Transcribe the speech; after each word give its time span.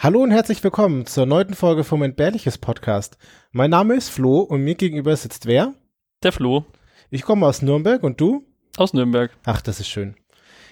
Hallo 0.00 0.22
und 0.22 0.30
herzlich 0.30 0.62
willkommen 0.62 1.06
zur 1.06 1.26
neunten 1.26 1.54
Folge 1.54 1.82
vom 1.82 2.04
Entbehrliches 2.04 2.56
Podcast. 2.56 3.18
Mein 3.50 3.70
Name 3.70 3.96
ist 3.96 4.10
Flo 4.10 4.38
und 4.38 4.62
mir 4.62 4.76
gegenüber 4.76 5.16
sitzt 5.16 5.46
wer? 5.46 5.74
Der 6.22 6.30
Flo. 6.30 6.64
Ich 7.10 7.22
komme 7.22 7.44
aus 7.44 7.62
Nürnberg 7.62 8.04
und 8.04 8.20
du? 8.20 8.44
Aus 8.76 8.92
Nürnberg. 8.92 9.32
Ach, 9.44 9.60
das 9.60 9.80
ist 9.80 9.88
schön. 9.88 10.14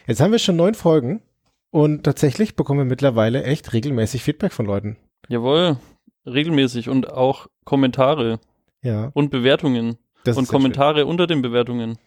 Jetzt 0.07 0.21
haben 0.21 0.31
wir 0.31 0.39
schon 0.39 0.55
neun 0.55 0.75
Folgen 0.75 1.23
und 1.71 2.05
tatsächlich 2.05 2.55
bekommen 2.55 2.79
wir 2.79 2.85
mittlerweile 2.85 3.43
echt 3.43 3.73
regelmäßig 3.73 4.23
Feedback 4.23 4.53
von 4.53 4.65
Leuten. 4.65 4.97
Jawohl, 5.27 5.79
regelmäßig 6.25 6.89
und 6.89 7.11
auch 7.11 7.49
Kommentare 7.65 8.39
Ja, 8.81 9.11
und 9.13 9.33
Bewertungen 9.33 9.99
das 10.23 10.37
und 10.37 10.47
Kommentare 10.47 11.05
unter 11.05 11.27
den 11.27 11.43
Bewertungen. 11.43 11.95
Schön. 11.95 11.99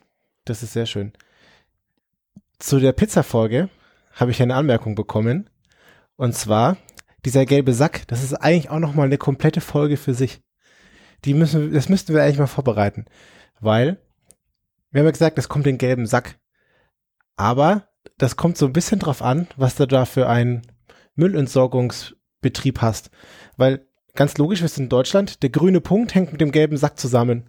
Das 0.46 0.64
ist 0.64 0.72
sehr 0.72 0.86
schön. 0.86 1.12
Zu 2.60 2.80
der 2.80 2.94
Pizza-Folge 2.94 3.68
habe 4.14 4.32
ich 4.32 4.42
eine 4.42 4.56
Anmerkung 4.56 4.96
bekommen. 4.96 5.50
Und 6.16 6.34
zwar, 6.34 6.76
dieser 7.30 7.46
gelbe 7.46 7.74
Sack, 7.74 8.08
das 8.08 8.24
ist 8.24 8.34
eigentlich 8.34 8.72
auch 8.72 8.80
nochmal 8.80 9.06
eine 9.06 9.20
komplette 9.20 9.62
Folge 9.62 9.98
für 9.98 10.16
sich. 10.16 10.42
Die 11.26 11.36
müssen, 11.36 11.72
das 11.74 11.88
müssten 11.88 12.14
wir 12.14 12.24
eigentlich 12.24 12.40
mal 12.40 12.48
vorbereiten. 12.48 13.06
Weil, 13.60 14.02
wir 14.90 15.00
haben 15.00 15.06
ja 15.06 15.12
gesagt, 15.12 15.38
es 15.38 15.48
kommt 15.48 15.68
den 15.68 15.78
gelben 15.78 16.08
Sack. 16.08 16.40
Aber 17.36 17.88
das 18.18 18.36
kommt 18.36 18.58
so 18.58 18.66
ein 18.66 18.74
bisschen 18.74 19.00
drauf 19.00 19.22
an, 19.22 19.48
was 19.58 19.76
du 19.76 19.86
da 19.86 20.06
für 20.06 20.28
einen 20.28 20.64
Müllentsorgungsbetrieb 21.16 22.82
hast. 22.82 23.12
Weil 23.58 23.86
ganz 24.16 24.38
logisch, 24.40 24.62
sind 24.62 24.86
in 24.86 24.90
Deutschland, 24.90 25.44
der 25.44 25.52
grüne 25.52 25.82
Punkt 25.82 26.16
hängt 26.16 26.32
mit 26.32 26.42
dem 26.42 26.52
gelben 26.52 26.78
Sack 26.78 26.98
zusammen. 27.00 27.48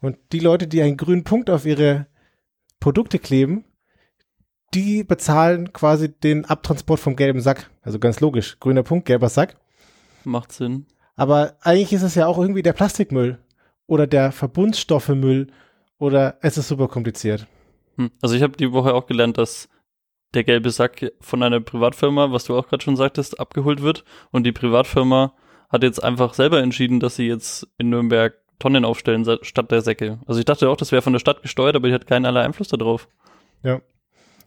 Und 0.00 0.18
die 0.32 0.40
Leute, 0.40 0.66
die 0.66 0.82
einen 0.82 0.98
grünen 0.98 1.24
Punkt 1.24 1.48
auf 1.48 1.64
ihre 1.64 2.06
Produkte 2.80 3.18
kleben, 3.18 3.64
die 4.74 5.04
bezahlen 5.04 5.72
quasi 5.72 6.08
den 6.08 6.44
Abtransport 6.44 7.00
vom 7.00 7.16
gelben 7.16 7.40
Sack. 7.40 7.70
Also 7.82 7.98
ganz 7.98 8.20
logisch, 8.20 8.58
grüner 8.60 8.82
Punkt, 8.82 9.06
gelber 9.06 9.28
Sack. 9.28 9.56
Macht 10.24 10.52
Sinn. 10.52 10.86
Aber 11.16 11.56
eigentlich 11.60 11.92
ist 11.92 12.02
es 12.02 12.14
ja 12.14 12.26
auch 12.26 12.38
irgendwie 12.38 12.62
der 12.62 12.72
Plastikmüll 12.72 13.38
oder 13.86 14.06
der 14.06 14.32
Verbundstoffemüll 14.32 15.48
oder 15.98 16.38
es 16.40 16.56
ist 16.56 16.68
super 16.68 16.88
kompliziert. 16.88 17.46
Hm. 17.96 18.10
Also 18.22 18.34
ich 18.34 18.42
habe 18.42 18.56
die 18.56 18.72
Woche 18.72 18.94
auch 18.94 19.06
gelernt, 19.06 19.38
dass 19.38 19.68
der 20.34 20.44
gelbe 20.44 20.70
Sack 20.70 21.12
von 21.20 21.42
einer 21.42 21.60
Privatfirma, 21.60 22.32
was 22.32 22.44
du 22.44 22.56
auch 22.56 22.68
gerade 22.68 22.82
schon 22.82 22.96
sagtest, 22.96 23.38
abgeholt 23.38 23.82
wird. 23.82 24.04
Und 24.30 24.44
die 24.44 24.52
Privatfirma 24.52 25.34
hat 25.68 25.82
jetzt 25.82 26.02
einfach 26.02 26.34
selber 26.34 26.60
entschieden, 26.60 27.00
dass 27.00 27.16
sie 27.16 27.26
jetzt 27.26 27.68
in 27.78 27.90
Nürnberg 27.90 28.34
Tonnen 28.58 28.84
aufstellen 28.84 29.26
statt 29.42 29.70
der 29.70 29.82
Säcke. 29.82 30.20
Also 30.26 30.38
ich 30.38 30.46
dachte 30.46 30.68
auch, 30.68 30.76
das 30.76 30.92
wäre 30.92 31.02
von 31.02 31.12
der 31.12 31.20
Stadt 31.20 31.42
gesteuert, 31.42 31.74
aber 31.74 31.88
die 31.88 31.94
hat 31.94 32.06
keinerlei 32.06 32.42
Einfluss 32.42 32.68
darauf. 32.68 33.08
Ja. 33.62 33.80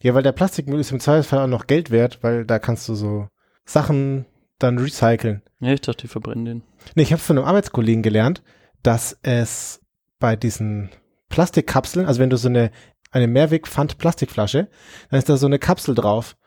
Ja, 0.01 0.13
weil 0.13 0.23
der 0.23 0.31
Plastikmüll 0.31 0.79
ist 0.79 0.91
im 0.91 0.99
Zweifelsfall 0.99 1.39
auch 1.39 1.47
noch 1.47 1.67
Geld 1.67 1.91
wert, 1.91 2.19
weil 2.21 2.45
da 2.45 2.59
kannst 2.59 2.87
du 2.89 2.95
so 2.95 3.27
Sachen 3.65 4.25
dann 4.59 4.77
recyceln. 4.77 5.41
Ja, 5.59 5.73
ich 5.73 5.81
dachte, 5.81 6.03
die 6.03 6.07
verbrennen 6.07 6.45
den. 6.45 6.63
Nee, 6.95 7.03
ich 7.03 7.11
habe 7.11 7.21
von 7.21 7.37
einem 7.37 7.47
Arbeitskollegen 7.47 8.03
gelernt, 8.03 8.43
dass 8.83 9.17
es 9.23 9.81
bei 10.19 10.35
diesen 10.35 10.89
Plastikkapseln, 11.29 12.05
also 12.05 12.19
wenn 12.19 12.29
du 12.29 12.37
so 12.37 12.47
eine, 12.47 12.71
eine 13.11 13.27
Mehrweg-Pfand-Plastikflasche, 13.27 14.67
dann 15.09 15.17
ist 15.17 15.29
da 15.29 15.37
so 15.37 15.47
eine 15.47 15.59
Kapsel 15.59 15.95
drauf. 15.95 16.37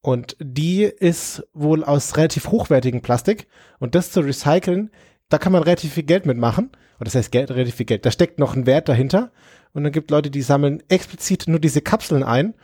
Und 0.00 0.36
die 0.38 0.82
ist 0.82 1.46
wohl 1.54 1.82
aus 1.82 2.16
relativ 2.18 2.48
hochwertigem 2.48 3.00
Plastik. 3.00 3.46
Und 3.78 3.94
das 3.94 4.10
zu 4.10 4.20
recyceln, 4.20 4.90
da 5.30 5.38
kann 5.38 5.52
man 5.52 5.62
relativ 5.62 5.94
viel 5.94 6.02
Geld 6.02 6.26
mitmachen. 6.26 6.70
Und 6.98 7.06
das 7.06 7.14
heißt 7.14 7.32
Geld, 7.32 7.50
relativ 7.50 7.76
viel 7.76 7.86
Geld. 7.86 8.04
Da 8.04 8.10
steckt 8.10 8.38
noch 8.38 8.54
ein 8.54 8.66
Wert 8.66 8.88
dahinter. 8.88 9.32
Und 9.72 9.84
dann 9.84 9.92
gibt 9.92 10.10
Leute, 10.10 10.30
die 10.30 10.42
sammeln 10.42 10.82
explizit 10.88 11.48
nur 11.48 11.58
diese 11.58 11.80
Kapseln 11.80 12.22
ein. 12.22 12.54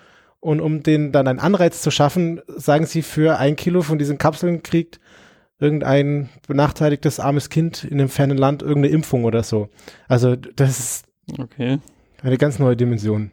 Und 0.41 0.60
um 0.60 0.83
denen 0.83 1.12
dann 1.12 1.28
einen 1.28 1.38
Anreiz 1.38 1.83
zu 1.83 1.91
schaffen, 1.91 2.41
sagen 2.48 2.86
sie, 2.86 3.02
für 3.02 3.38
ein 3.38 3.56
Kilo 3.56 3.83
von 3.83 3.98
diesen 3.98 4.16
Kapseln 4.19 4.62
kriegt 4.62 4.98
irgendein 5.58 6.30
benachteiligtes 6.48 7.20
armes 7.20 7.50
Kind 7.50 7.84
in 7.84 8.00
einem 8.00 8.08
fernen 8.08 8.38
Land 8.38 8.62
irgendeine 8.62 8.94
Impfung 8.94 9.24
oder 9.24 9.42
so. 9.42 9.68
Also 10.08 10.36
das 10.36 10.78
ist 10.78 11.05
Okay. 11.38 11.78
eine 12.22 12.38
ganz 12.38 12.58
neue 12.58 12.77
Dimension. 12.77 13.30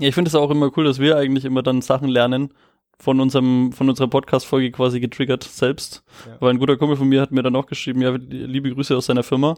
Ja, 0.00 0.08
ich 0.08 0.14
finde 0.14 0.28
es 0.28 0.34
auch 0.34 0.50
immer 0.50 0.70
cool, 0.76 0.84
dass 0.84 0.98
wir 0.98 1.16
eigentlich 1.16 1.44
immer 1.44 1.62
dann 1.62 1.80
Sachen 1.80 2.08
lernen 2.08 2.52
von 2.98 3.20
unserem, 3.20 3.72
von 3.72 3.88
unserer 3.88 4.08
Podcast-Folge 4.08 4.72
quasi 4.72 4.98
getriggert 5.00 5.44
selbst. 5.44 6.02
Ja. 6.26 6.36
Weil 6.40 6.50
ein 6.50 6.58
guter 6.58 6.76
Kumpel 6.76 6.96
von 6.96 7.08
mir 7.08 7.20
hat 7.20 7.30
mir 7.30 7.42
dann 7.42 7.54
auch 7.56 7.66
geschrieben, 7.66 8.02
ja, 8.02 8.10
liebe 8.10 8.72
Grüße 8.74 8.96
aus 8.96 9.06
seiner 9.06 9.22
Firma, 9.22 9.56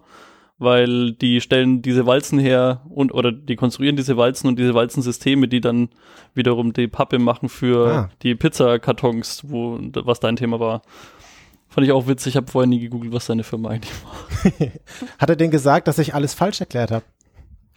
weil 0.60 1.12
die 1.14 1.40
stellen 1.40 1.82
diese 1.82 2.06
Walzen 2.06 2.38
her 2.38 2.82
und 2.88 3.12
oder 3.12 3.32
die 3.32 3.56
konstruieren 3.56 3.96
diese 3.96 4.16
Walzen 4.16 4.46
und 4.46 4.58
diese 4.58 4.74
Walzensysteme, 4.74 5.48
die 5.48 5.60
dann 5.60 5.88
wiederum 6.34 6.72
die 6.72 6.86
Pappe 6.86 7.18
machen 7.18 7.48
für 7.48 7.88
Ah. 7.92 8.10
die 8.22 8.36
Pizzakartons, 8.36 9.42
wo 9.48 9.78
was 9.80 10.20
dein 10.20 10.36
Thema 10.36 10.60
war. 10.60 10.82
Fand 11.68 11.86
ich 11.86 11.92
auch 11.92 12.06
witzig, 12.06 12.32
ich 12.32 12.36
habe 12.36 12.50
vorher 12.50 12.68
nie 12.68 12.78
gegoogelt, 12.80 13.12
was 13.12 13.26
seine 13.26 13.42
Firma 13.42 13.70
eigentlich 13.70 13.92
war. 14.04 14.70
Hat 15.18 15.30
er 15.30 15.36
denn 15.36 15.50
gesagt, 15.50 15.88
dass 15.88 15.98
ich 15.98 16.14
alles 16.14 16.34
falsch 16.34 16.60
erklärt 16.60 16.90
habe? 16.90 17.04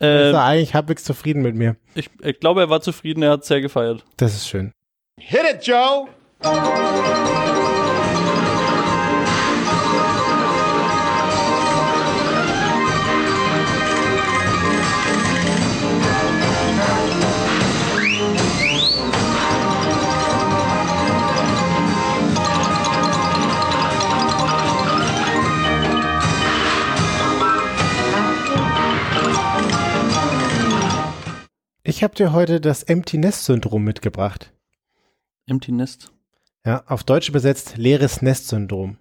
Äh, 0.01 0.29
ist 0.29 0.33
er 0.33 0.43
eigentlich 0.43 0.73
halbwegs 0.73 1.03
zufrieden 1.03 1.41
mit 1.43 1.55
mir? 1.55 1.75
ich, 1.95 2.09
ich 2.21 2.39
glaube, 2.39 2.61
er 2.61 2.69
war 2.69 2.81
zufrieden, 2.81 3.23
er 3.23 3.31
hat 3.31 3.45
sehr 3.45 3.61
gefeiert. 3.61 4.03
Das 4.17 4.33
ist 4.33 4.47
schön. 4.47 4.71
Hit 5.19 5.41
it, 5.53 5.65
Joe! 5.67 6.07
Ich 31.93 32.01
habe 32.01 32.15
dir 32.15 32.33
heute 32.33 32.59
das 32.59 32.81
Empty 32.81 33.19
Nest 33.19 33.45
Syndrom 33.45 33.83
mitgebracht. 33.83 34.51
Empty 35.45 35.71
Nest. 35.71 36.11
Ja, 36.65 36.83
auf 36.87 37.03
Deutsch 37.03 37.29
übersetzt 37.29 37.77
leeres 37.77 38.23
Nest 38.23 38.47
Syndrom. 38.47 38.97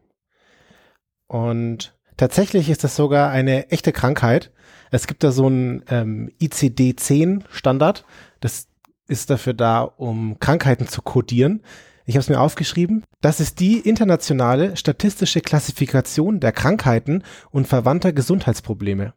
Und 1.26 1.96
tatsächlich 2.18 2.68
ist 2.68 2.84
das 2.84 2.94
sogar 2.94 3.30
eine 3.30 3.70
echte 3.70 3.92
Krankheit. 3.92 4.52
Es 4.90 5.06
gibt 5.06 5.24
da 5.24 5.32
so 5.32 5.46
einen 5.46 5.82
ähm, 5.88 6.32
ICD-10 6.38 7.44
Standard. 7.50 8.04
Das 8.40 8.68
ist 9.08 9.30
dafür 9.30 9.54
da, 9.54 9.80
um 9.84 10.38
Krankheiten 10.38 10.86
zu 10.86 11.00
kodieren. 11.00 11.62
Ich 12.04 12.16
habe 12.16 12.20
es 12.20 12.28
mir 12.28 12.40
aufgeschrieben. 12.42 13.04
Das 13.22 13.40
ist 13.40 13.58
die 13.60 13.78
internationale 13.80 14.76
statistische 14.76 15.40
Klassifikation 15.40 16.40
der 16.40 16.52
Krankheiten 16.52 17.24
und 17.52 17.66
verwandter 17.66 18.12
Gesundheitsprobleme. 18.12 19.14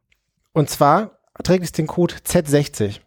Und 0.54 0.70
zwar 0.70 1.20
trägt 1.44 1.66
es 1.66 1.74
den 1.74 1.88
Code 1.88 2.16
Z60. 2.26 3.02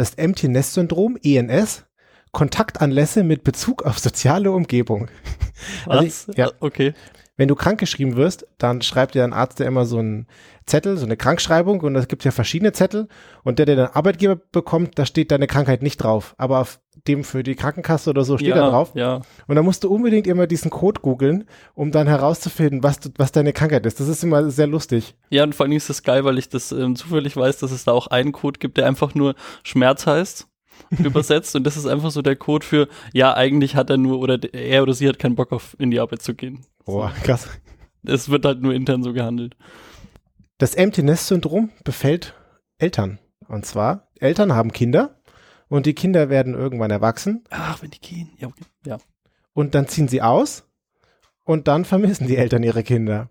Das 0.00 0.08
ist 0.10 0.18
Empty 0.18 0.48
Nest 0.48 0.72
Syndrom, 0.72 1.18
ENS, 1.22 1.84
Kontaktanlässe 2.32 3.22
mit 3.22 3.44
Bezug 3.44 3.82
auf 3.82 3.98
soziale 3.98 4.50
Umgebung. 4.50 5.08
Also 5.86 6.06
Was? 6.06 6.28
ich- 6.30 6.36
ja. 6.38 6.46
Ah, 6.48 6.52
Okay. 6.60 6.94
Wenn 7.40 7.48
du 7.48 7.54
krankgeschrieben 7.54 8.16
wirst, 8.16 8.46
dann 8.58 8.82
schreibt 8.82 9.14
dir 9.14 9.24
ein 9.24 9.32
Arzt 9.32 9.60
ja 9.60 9.66
immer 9.66 9.86
so 9.86 9.96
einen 9.96 10.26
Zettel, 10.66 10.98
so 10.98 11.06
eine 11.06 11.16
Krankschreibung 11.16 11.80
und 11.80 11.96
es 11.96 12.06
gibt 12.06 12.22
ja 12.22 12.32
verschiedene 12.32 12.72
Zettel 12.72 13.08
und 13.44 13.58
der, 13.58 13.64
der 13.64 13.76
den 13.76 13.86
Arbeitgeber 13.86 14.36
bekommt, 14.36 14.98
da 14.98 15.06
steht 15.06 15.30
deine 15.30 15.46
Krankheit 15.46 15.82
nicht 15.82 15.96
drauf, 15.96 16.34
aber 16.36 16.58
auf 16.58 16.80
dem 17.08 17.24
für 17.24 17.42
die 17.42 17.54
Krankenkasse 17.54 18.10
oder 18.10 18.24
so 18.24 18.36
steht 18.36 18.50
ja, 18.50 18.56
da 18.56 18.68
drauf. 18.68 18.90
Ja. 18.92 19.22
Und 19.46 19.56
dann 19.56 19.64
musst 19.64 19.84
du 19.84 19.90
unbedingt 19.90 20.26
immer 20.26 20.46
diesen 20.46 20.70
Code 20.70 21.00
googeln, 21.00 21.44
um 21.72 21.92
dann 21.92 22.08
herauszufinden, 22.08 22.82
was, 22.82 23.00
du, 23.00 23.08
was 23.16 23.32
deine 23.32 23.54
Krankheit 23.54 23.86
ist. 23.86 24.00
Das 24.00 24.08
ist 24.08 24.22
immer 24.22 24.50
sehr 24.50 24.66
lustig. 24.66 25.14
Ja, 25.30 25.42
und 25.42 25.54
vor 25.54 25.64
allem 25.64 25.72
ist 25.72 25.88
das 25.88 26.02
geil, 26.02 26.26
weil 26.26 26.36
ich 26.36 26.50
das 26.50 26.72
ähm, 26.72 26.94
zufällig 26.94 27.38
weiß, 27.38 27.56
dass 27.56 27.70
es 27.70 27.84
da 27.84 27.92
auch 27.92 28.08
einen 28.08 28.32
Code 28.32 28.58
gibt, 28.58 28.76
der 28.76 28.86
einfach 28.86 29.14
nur 29.14 29.34
Schmerz 29.62 30.06
heißt, 30.06 30.46
übersetzt. 30.90 31.56
Und 31.56 31.64
das 31.64 31.78
ist 31.78 31.86
einfach 31.86 32.10
so 32.10 32.20
der 32.20 32.36
Code 32.36 32.66
für, 32.66 32.88
ja, 33.14 33.34
eigentlich 33.34 33.76
hat 33.76 33.88
er 33.88 33.96
nur, 33.96 34.20
oder 34.20 34.38
er 34.52 34.82
oder 34.82 34.92
sie 34.92 35.08
hat 35.08 35.18
keinen 35.18 35.36
Bock 35.36 35.52
auf 35.52 35.74
in 35.78 35.90
die 35.90 36.00
Arbeit 36.00 36.20
zu 36.20 36.34
gehen. 36.34 36.66
Boah, 36.90 37.12
krass. 37.22 37.48
Es 38.02 38.28
wird 38.28 38.44
halt 38.44 38.62
nur 38.62 38.74
intern 38.74 39.02
so 39.02 39.12
gehandelt. 39.12 39.56
Das 40.58 40.74
Empty 40.74 41.02
Nest 41.02 41.26
Syndrom 41.26 41.70
befällt 41.84 42.34
Eltern. 42.78 43.18
Und 43.48 43.66
zwar, 43.66 44.08
Eltern 44.18 44.54
haben 44.54 44.72
Kinder 44.72 45.20
und 45.68 45.86
die 45.86 45.94
Kinder 45.94 46.30
werden 46.30 46.54
irgendwann 46.54 46.90
erwachsen 46.90 47.44
Ach, 47.50 47.82
wenn 47.82 47.90
die 47.90 48.00
gehen. 48.00 48.30
Ja, 48.38 48.48
okay. 48.48 48.64
Ja. 48.86 48.98
und 49.52 49.74
dann 49.74 49.88
ziehen 49.88 50.08
sie 50.08 50.22
aus 50.22 50.64
und 51.44 51.68
dann 51.68 51.84
vermissen 51.84 52.26
die 52.26 52.36
Eltern 52.36 52.62
ihre 52.62 52.82
Kinder. 52.82 53.30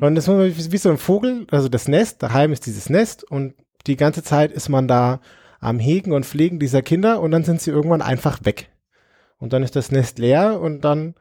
Und 0.00 0.16
das 0.16 0.26
ist 0.26 0.72
wie 0.72 0.78
so 0.78 0.90
ein 0.90 0.98
Vogel, 0.98 1.46
also 1.50 1.68
das 1.68 1.86
Nest, 1.86 2.22
daheim 2.22 2.52
ist 2.52 2.66
dieses 2.66 2.90
Nest 2.90 3.22
und 3.22 3.54
die 3.86 3.96
ganze 3.96 4.22
Zeit 4.22 4.50
ist 4.50 4.68
man 4.68 4.88
da 4.88 5.20
am 5.60 5.78
Hegen 5.78 6.12
und 6.12 6.26
Pflegen 6.26 6.58
dieser 6.58 6.82
Kinder 6.82 7.20
und 7.20 7.30
dann 7.30 7.44
sind 7.44 7.60
sie 7.60 7.70
irgendwann 7.70 8.02
einfach 8.02 8.40
weg. 8.44 8.70
Und 9.38 9.52
dann 9.52 9.62
ist 9.62 9.76
das 9.76 9.92
Nest 9.92 10.18
leer 10.18 10.60
und 10.60 10.80
dann 10.80 11.14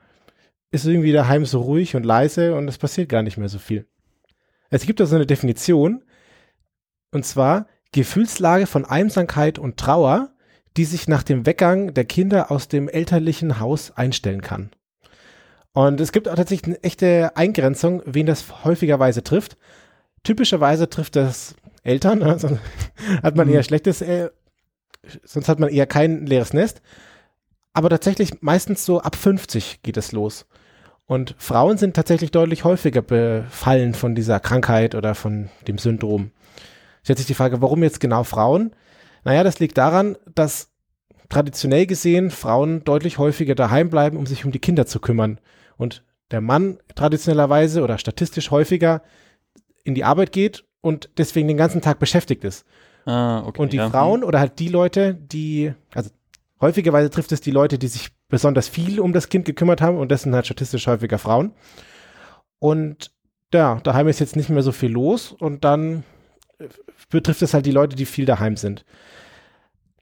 ist 0.73 0.85
irgendwie 0.85 1.11
daheim 1.11 1.45
so 1.45 1.61
ruhig 1.61 1.95
und 1.95 2.03
leise 2.05 2.55
und 2.55 2.67
es 2.67 2.77
passiert 2.77 3.07
gar 3.07 3.21
nicht 3.21 3.37
mehr 3.37 3.49
so 3.49 3.59
viel. 3.59 3.85
Es 4.69 4.85
gibt 4.85 4.99
da 4.99 5.05
so 5.05 5.15
eine 5.15 5.27
Definition 5.27 6.03
und 7.11 7.25
zwar 7.25 7.67
Gefühlslage 7.91 8.65
von 8.65 8.83
Einsamkeit 8.85 9.59
und 9.59 9.77
Trauer, 9.77 10.31
die 10.75 10.85
sich 10.85 11.07
nach 11.07 11.21
dem 11.21 11.45
Weggang 11.45 11.93
der 11.93 12.05
Kinder 12.05 12.49
aus 12.49 12.67
dem 12.67 12.89
elterlichen 12.89 13.59
Haus 13.59 13.91
einstellen 13.91 14.41
kann. 14.41 14.71
Und 15.73 16.01
es 16.01 16.11
gibt 16.11 16.27
auch 16.27 16.35
tatsächlich 16.35 16.75
eine 16.75 16.83
echte 16.83 17.37
Eingrenzung, 17.37 18.01
wen 18.05 18.25
das 18.25 18.63
häufigerweise 18.63 19.23
trifft. 19.23 19.57
Typischerweise 20.23 20.89
trifft 20.89 21.15
das 21.15 21.55
Eltern, 21.83 22.23
also 22.23 22.57
hat 23.21 23.35
man 23.35 23.47
Mhm. 23.47 23.53
eher 23.53 23.63
schlechtes, 23.63 24.01
äh, 24.01 24.29
sonst 25.23 25.49
hat 25.49 25.59
man 25.59 25.69
eher 25.69 25.85
kein 25.85 26.25
leeres 26.25 26.53
Nest. 26.53 26.81
Aber 27.73 27.89
tatsächlich 27.89 28.41
meistens 28.41 28.85
so 28.85 29.01
ab 29.01 29.15
50 29.15 29.83
geht 29.83 29.97
es 29.97 30.11
los. 30.11 30.47
Und 31.05 31.35
Frauen 31.37 31.77
sind 31.77 31.95
tatsächlich 31.95 32.31
deutlich 32.31 32.63
häufiger 32.63 33.01
befallen 33.01 33.93
von 33.93 34.15
dieser 34.15 34.39
Krankheit 34.39 34.95
oder 34.95 35.15
von 35.15 35.49
dem 35.67 35.77
Syndrom. 35.77 36.31
Stellt 37.03 37.17
sich 37.17 37.27
die 37.27 37.33
Frage, 37.33 37.61
warum 37.61 37.83
jetzt 37.83 37.99
genau 37.99 38.23
Frauen? 38.23 38.73
Naja, 39.25 39.43
das 39.43 39.59
liegt 39.59 39.77
daran, 39.77 40.17
dass 40.33 40.69
traditionell 41.29 41.85
gesehen 41.85 42.31
Frauen 42.31 42.83
deutlich 42.83 43.17
häufiger 43.17 43.55
daheim 43.55 43.89
bleiben, 43.89 44.17
um 44.17 44.25
sich 44.25 44.45
um 44.45 44.51
die 44.51 44.59
Kinder 44.59 44.85
zu 44.85 44.99
kümmern. 44.99 45.39
Und 45.77 46.03
der 46.31 46.41
Mann 46.41 46.79
traditionellerweise 46.95 47.83
oder 47.83 47.97
statistisch 47.97 48.51
häufiger 48.51 49.01
in 49.83 49.95
die 49.95 50.03
Arbeit 50.03 50.31
geht 50.31 50.63
und 50.81 51.09
deswegen 51.17 51.47
den 51.47 51.57
ganzen 51.57 51.81
Tag 51.81 51.99
beschäftigt 51.99 52.43
ist. 52.43 52.65
Ah, 53.05 53.43
okay. 53.45 53.61
Und 53.61 53.73
die 53.73 53.77
ja. 53.77 53.89
Frauen 53.89 54.23
oder 54.23 54.39
halt 54.39 54.59
die 54.59 54.69
Leute, 54.69 55.15
die, 55.15 55.73
also 55.93 56.09
häufigerweise 56.61 57.09
trifft 57.09 57.33
es 57.33 57.41
die 57.41 57.51
Leute, 57.51 57.77
die 57.77 57.87
sich 57.87 58.12
besonders 58.33 58.67
viel 58.67 58.99
um 58.99 59.13
das 59.13 59.29
Kind 59.29 59.45
gekümmert 59.45 59.79
haben 59.79 59.99
und 59.99 60.11
das 60.11 60.23
sind 60.23 60.33
halt 60.33 60.47
statistisch 60.47 60.87
häufiger 60.87 61.19
Frauen. 61.19 61.51
Und 62.57 63.11
ja, 63.53 63.79
daheim 63.83 64.07
ist 64.07 64.19
jetzt 64.19 64.35
nicht 64.35 64.49
mehr 64.49 64.63
so 64.63 64.71
viel 64.71 64.91
los 64.91 65.31
und 65.31 65.63
dann 65.63 66.03
äh, 66.57 66.65
betrifft 67.11 67.43
es 67.43 67.53
halt 67.53 67.67
die 67.67 67.71
Leute, 67.71 67.95
die 67.95 68.07
viel 68.07 68.25
daheim 68.25 68.57
sind. 68.57 68.85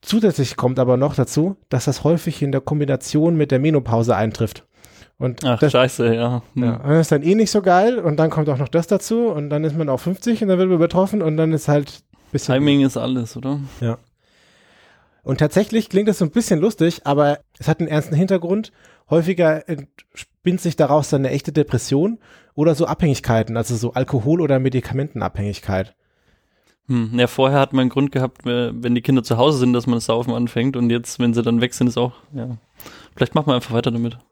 Zusätzlich 0.02 0.56
kommt 0.56 0.80
aber 0.80 0.96
noch 0.96 1.14
dazu, 1.14 1.58
dass 1.68 1.84
das 1.84 2.06
häufig 2.06 2.42
in 2.42 2.54
der 2.54 2.62
Kombination 2.62 3.36
mit 3.36 3.52
der 3.52 3.60
Menopause 3.60 4.16
eintrifft. 4.16 4.66
Und 5.18 5.44
Ach, 5.44 5.60
das, 5.60 5.74
scheiße, 5.74 6.16
ja. 6.16 6.42
Hm. 6.54 6.64
ja, 6.64 6.76
und 6.78 6.90
das 6.90 7.02
ist 7.02 7.12
dann 7.12 7.24
eh 7.24 7.36
nicht 7.36 7.52
so 7.52 7.62
geil 7.62 8.00
und 8.00 8.16
dann 8.16 8.30
kommt 8.30 8.48
auch 8.48 8.58
noch 8.58 8.70
das 8.70 8.88
dazu 8.88 9.28
und 9.28 9.50
dann 9.50 9.66
ist 9.66 9.78
man 9.78 9.90
auch 9.90 10.00
50 10.00 10.42
und 10.42 10.48
dann 10.48 10.58
wird 10.58 10.70
man 10.70 10.80
betroffen 10.80 11.22
und 11.22 11.36
dann 11.36 11.52
ist 11.52 11.68
halt 11.68 12.06
bisschen 12.32 12.56
Timing 12.56 12.86
ist 12.86 12.96
alles, 12.96 13.36
oder? 13.36 13.60
Und 15.24 15.40
tatsächlich 15.40 15.90
klingt 15.90 16.08
das 16.08 16.18
so 16.18 16.26
ein 16.26 16.32
bisschen 16.32 16.60
lustig, 16.60 17.02
aber 17.06 17.40
es 17.60 17.68
hat 17.68 17.80
einen 17.80 17.90
ernsten 17.90 18.16
Hintergrund. 18.16 18.72
Häufiger 19.10 19.68
entspinnt 19.70 20.62
sich 20.62 20.76
daraus 20.76 21.10
dann 21.10 21.22
eine 21.22 21.34
echte 21.34 21.52
Depression 21.52 22.20
oder 22.56 22.76
so 22.76 22.86
Abhängigkeiten, 22.86 23.58
also 23.58 23.76
so 23.76 23.94
Alkohol- 23.94 24.42
oder 24.42 24.60
Medikamentenabhängigkeit. 24.60 25.96
Hm. 26.88 27.20
Ja, 27.20 27.28
vorher 27.28 27.60
hat 27.60 27.74
man 27.74 27.82
einen 27.82 27.90
Grund 27.90 28.12
gehabt, 28.12 28.46
äh, 28.46 28.72
wenn 28.74 28.96
die 28.96 29.02
Kinder 29.02 29.24
zu 29.24 29.38
Hause 29.38 29.60
sind, 29.60 29.74
dass 29.74 29.86
man 29.86 29.96
das 29.96 30.06
Saufen 30.06 30.34
anfängt 30.34 30.76
und 30.76 30.90
jetzt, 30.90 31.20
wenn 31.20 31.34
sie 31.34 31.44
dann 31.44 31.62
weg 31.62 31.74
sind, 31.74 31.88
ist 31.88 31.98
auch, 31.98 32.14
ja. 32.34 32.58
Vielleicht 33.16 33.36
machen 33.36 33.48
wir 33.48 33.56
einfach 33.56 33.74
weiter 33.74 33.92
damit. 33.92 34.18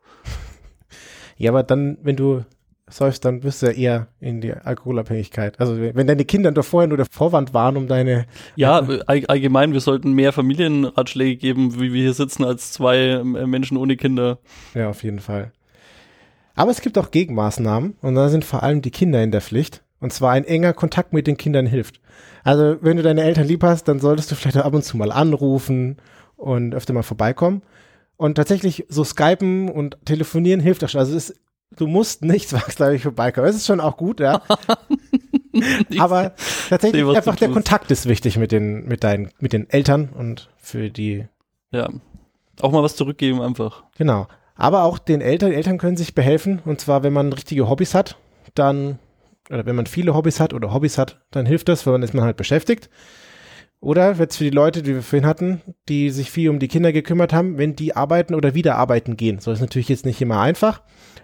Ja, 1.41 1.51
aber 1.51 1.63
dann, 1.63 1.97
wenn 2.01 2.17
du 2.17 2.43
säufst, 2.89 3.25
dann 3.25 3.43
wirst 3.43 3.61
du 3.61 3.67
ja 3.67 3.71
eher 3.71 4.07
in 4.19 4.41
die 4.41 4.53
Alkoholabhängigkeit. 4.53 5.59
Also 5.59 5.77
wenn 5.79 6.07
deine 6.07 6.25
Kinder 6.25 6.51
doch 6.51 6.65
vorher 6.65 6.87
nur 6.87 6.97
der 6.97 7.07
Vorwand 7.09 7.53
waren, 7.53 7.77
um 7.77 7.87
deine, 7.87 8.25
Ja, 8.55 8.79
all, 9.05 9.25
allgemein, 9.27 9.73
wir 9.73 9.79
sollten 9.81 10.13
mehr 10.13 10.33
Familienratschläge 10.33 11.37
geben, 11.37 11.79
wie 11.79 11.93
wir 11.93 12.01
hier 12.01 12.13
sitzen, 12.13 12.43
als 12.43 12.71
zwei 12.71 12.97
äh, 12.97 13.23
Menschen 13.23 13.77
ohne 13.77 13.97
Kinder. 13.97 14.39
ja, 14.73 14.89
auf 14.89 15.03
jeden 15.03 15.19
Fall. 15.19 15.51
Aber 16.55 16.71
es 16.71 16.81
gibt 16.81 16.97
auch 16.97 17.11
Gegenmaßnahmen 17.11 17.95
und 18.01 18.15
da 18.15 18.29
sind 18.29 18.43
vor 18.43 18.63
allem 18.63 18.81
die 18.81 18.91
Kinder 18.91 19.23
in 19.23 19.31
der 19.31 19.41
Pflicht. 19.41 19.81
Und 20.01 20.13
zwar 20.13 20.31
ein 20.31 20.45
enger 20.45 20.73
Kontakt 20.73 21.13
mit 21.13 21.27
den 21.27 21.37
Kindern 21.37 21.65
hilft. 21.65 21.99
Also 22.43 22.77
wenn 22.81 22.97
du 22.97 23.03
deine 23.03 23.23
Eltern 23.23 23.47
lieb 23.47 23.63
hast, 23.63 23.87
dann 23.87 23.99
solltest 23.99 24.31
du 24.31 24.35
vielleicht 24.35 24.57
ab 24.57 24.73
und 24.73 24.83
zu 24.83 24.97
mal 24.97 25.11
anrufen 25.11 25.97
und 26.37 26.73
öfter 26.73 26.93
mal 26.93 27.03
vorbeikommen. 27.03 27.61
Und 28.17 28.35
tatsächlich 28.35 28.85
so 28.89 29.03
Skypen 29.03 29.69
und 29.69 29.97
telefonieren 30.05 30.59
hilft 30.59 30.83
auch 30.83 30.89
schon. 30.89 30.99
Also 30.99 31.15
es 31.15 31.29
ist, 31.29 31.39
du 31.75 31.87
musst 31.87 32.23
nicht 32.23 32.49
zwangsläufig 32.49 33.03
vorbeikommen. 33.03 33.47
Das 33.47 33.55
ist 33.55 33.67
schon 33.67 33.79
auch 33.79 33.97
gut, 33.97 34.19
ja. 34.19 34.41
Aber 35.99 36.33
tatsächlich 36.69 37.03
einfach 37.05 37.35
der. 37.35 37.49
Kontakt 37.49 37.91
ist 37.91 38.07
wichtig 38.07 38.37
mit 38.37 38.51
den, 38.51 38.85
mit 38.85 39.03
deinen, 39.03 39.31
mit 39.39 39.53
den 39.53 39.69
Eltern 39.69 40.09
und 40.09 40.49
für 40.57 40.89
die 40.89 41.27
Ja. 41.71 41.89
Auch 42.61 42.71
mal 42.71 42.83
was 42.83 42.95
zurückgeben 42.95 43.41
einfach. 43.41 43.83
Genau. 43.97 44.27
Aber 44.55 44.83
auch 44.83 44.99
den 44.99 45.21
Eltern, 45.21 45.53
Eltern 45.53 45.77
können 45.77 45.95
sich 45.95 46.13
behelfen. 46.13 46.61
Und 46.65 46.81
zwar, 46.81 47.03
wenn 47.03 47.13
man 47.13 47.31
richtige 47.31 47.69
Hobbys 47.69 47.95
hat, 47.95 48.17
dann, 48.53 48.99
oder 49.49 49.65
wenn 49.65 49.75
man 49.75 49.85
viele 49.85 50.13
Hobbys 50.13 50.41
hat 50.41 50.53
oder 50.53 50.73
Hobbys 50.73 50.97
hat, 50.97 51.21
dann 51.31 51.45
hilft 51.45 51.69
das, 51.69 51.85
weil 51.85 51.93
dann 51.93 52.03
ist 52.03 52.13
man 52.13 52.25
halt 52.25 52.35
beschäftigt. 52.35 52.89
Oder 53.79 54.13
jetzt 54.15 54.35
für 54.35 54.43
die 54.43 54.49
Leute, 54.49 54.83
die 54.83 54.93
wir 54.93 55.01
vorhin 55.01 55.25
hatten, 55.25 55.61
die 55.87 56.09
sich 56.09 56.29
viel 56.31 56.49
um 56.49 56.59
die 56.59 56.67
Kinder 56.67 56.91
gekümmert 56.91 57.31
haben, 57.31 57.57
wenn 57.57 57.77
die 57.77 57.95
arbeiten 57.95 58.35
oder 58.35 58.53
wieder 58.53 58.75
arbeiten 58.75 59.15
gehen. 59.15 59.39
So 59.39 59.51
ist 59.51 59.61
natürlich 59.61 59.87
jetzt 59.87 60.05
nicht 60.05 60.21
immer 60.21 60.41
einfach, 60.41 60.81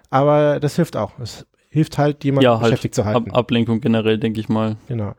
aber 0.10 0.60
das 0.60 0.76
hilft 0.76 0.96
auch. 0.98 1.18
Es 1.20 1.46
hilft 1.70 1.98
halt, 1.98 2.24
jemanden 2.24 2.46
ja, 2.46 2.54
halt 2.56 2.64
beschäftigt 2.64 2.96
zu 2.96 3.06
halten. 3.06 3.32
Ab 3.32 3.38
Ablenkung 3.38 3.82
generell, 3.82 4.18
denke 4.18 4.40
ich 4.40 4.50
mal. 4.50 4.78
Genau. 4.88 5.14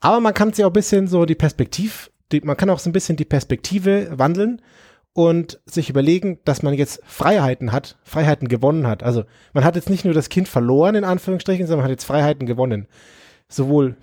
Aber 0.00 0.20
man 0.20 0.34
kann 0.34 0.52
sich 0.52 0.64
auch 0.64 0.70
ein 0.70 0.74
bisschen 0.74 1.06
so 1.08 1.24
die 1.24 1.34
Perspektiv, 1.34 2.10
die, 2.32 2.40
man 2.42 2.56
kann 2.56 2.70
auch 2.70 2.78
so 2.78 2.90
ein 2.90 2.92
bisschen 2.92 3.16
die 3.16 3.24
Perspektive 3.24 4.08
wandeln 4.16 4.60
und 5.14 5.60
sich 5.66 5.90
überlegen, 5.90 6.38
dass 6.44 6.62
man 6.62 6.74
jetzt 6.74 7.00
Freiheiten 7.04 7.72
hat, 7.72 7.96
Freiheiten 8.02 8.48
gewonnen 8.48 8.86
hat. 8.86 9.02
Also 9.02 9.24
man 9.52 9.64
hat 9.64 9.76
jetzt 9.76 9.90
nicht 9.90 10.04
nur 10.04 10.14
das 10.14 10.28
Kind 10.28 10.48
verloren, 10.48 10.94
in 10.94 11.04
Anführungsstrichen, 11.04 11.66
sondern 11.66 11.80
man 11.80 11.84
hat 11.84 11.90
jetzt 11.92 12.04
Freiheiten 12.04 12.46
gewonnen. 12.46 12.88
Sowohl 13.48 13.96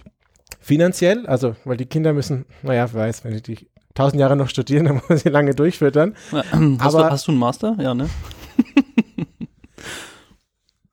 finanziell, 0.59 1.25
also 1.25 1.55
weil 1.65 1.77
die 1.77 1.85
Kinder 1.85 2.13
müssen, 2.13 2.45
naja, 2.61 2.87
wer 2.93 3.01
weiß, 3.07 3.23
wenn 3.23 3.33
die, 3.33 3.41
die 3.41 3.67
tausend 3.95 4.19
Jahre 4.19 4.35
noch 4.35 4.49
studieren, 4.49 4.85
dann 4.85 5.01
muss 5.09 5.21
sie 5.21 5.29
lange 5.29 5.55
durchfüttern. 5.55 6.15
Hast, 6.31 6.53
Aber- 6.53 7.03
du, 7.03 7.11
hast 7.11 7.27
du 7.27 7.31
einen 7.31 7.39
Master? 7.39 7.75
Ja, 7.79 7.93
ne? 7.93 8.09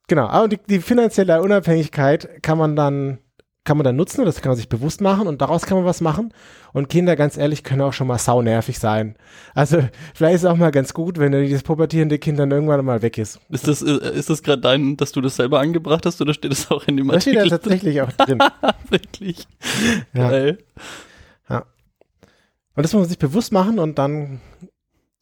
Genau, 0.09 0.27
aber 0.27 0.49
die, 0.49 0.59
die 0.69 0.81
finanzielle 0.81 1.41
Unabhängigkeit 1.43 2.43
kann 2.43 2.59
man 2.59 2.77
dann 2.77 3.19
kann 3.65 3.77
man 3.77 3.85
dann 3.85 3.97
nutzen, 3.97 4.25
das 4.25 4.41
kann 4.41 4.51
man 4.51 4.57
sich 4.57 4.69
bewusst 4.69 5.01
machen 5.01 5.27
und 5.27 5.43
daraus 5.43 5.67
kann 5.67 5.77
man 5.77 5.85
was 5.85 6.01
machen. 6.01 6.33
Und 6.73 6.89
Kinder, 6.89 7.17
ganz 7.17 7.37
ehrlich, 7.37 7.65
können 7.65 7.81
auch 7.83 7.93
schon 7.93 8.07
mal 8.07 8.17
saunervig 8.17 8.79
sein. 8.79 9.17
Also 9.57 9.83
vielleicht 10.15 10.37
ist 10.37 10.43
es 10.45 10.49
auch 10.49 10.57
mal 10.57 10.71
ganz 10.71 10.95
gut, 10.95 11.19
wenn 11.19 11.33
dieses 11.33 11.65
pubertierende 11.65 12.21
Kind 12.21 12.39
dann 12.39 12.53
irgendwann 12.53 12.85
mal 12.85 13.03
weg 13.03 13.19
ist. 13.19 13.41
Ist 13.51 13.67
das, 13.67 13.83
äh, 13.83 14.17
ist 14.17 14.31
das 14.31 14.45
gerade 14.45 14.63
dein, 14.63 14.97
dass 14.97 15.11
du 15.11 15.21
das 15.21 15.35
selber 15.35 15.59
angebracht 15.59 16.07
hast 16.07 16.21
oder 16.21 16.33
steht 16.33 16.53
das 16.53 16.71
auch 16.71 16.87
in 16.87 16.97
dem 16.97 17.09
Das 17.09 17.25
steht 17.25 17.35
da 17.35 17.41
Artikel? 17.41 17.59
tatsächlich 17.59 18.01
auch 18.03 18.13
drin. 18.13 18.39
Wirklich. 18.89 19.49
Ja. 20.15 20.31
Geil. 20.31 20.59
Und 22.77 22.83
das 22.83 22.93
muss 22.93 23.01
man 23.01 23.09
sich 23.09 23.19
bewusst 23.19 23.53
machen 23.53 23.79
und 23.79 23.99
dann 23.99 24.41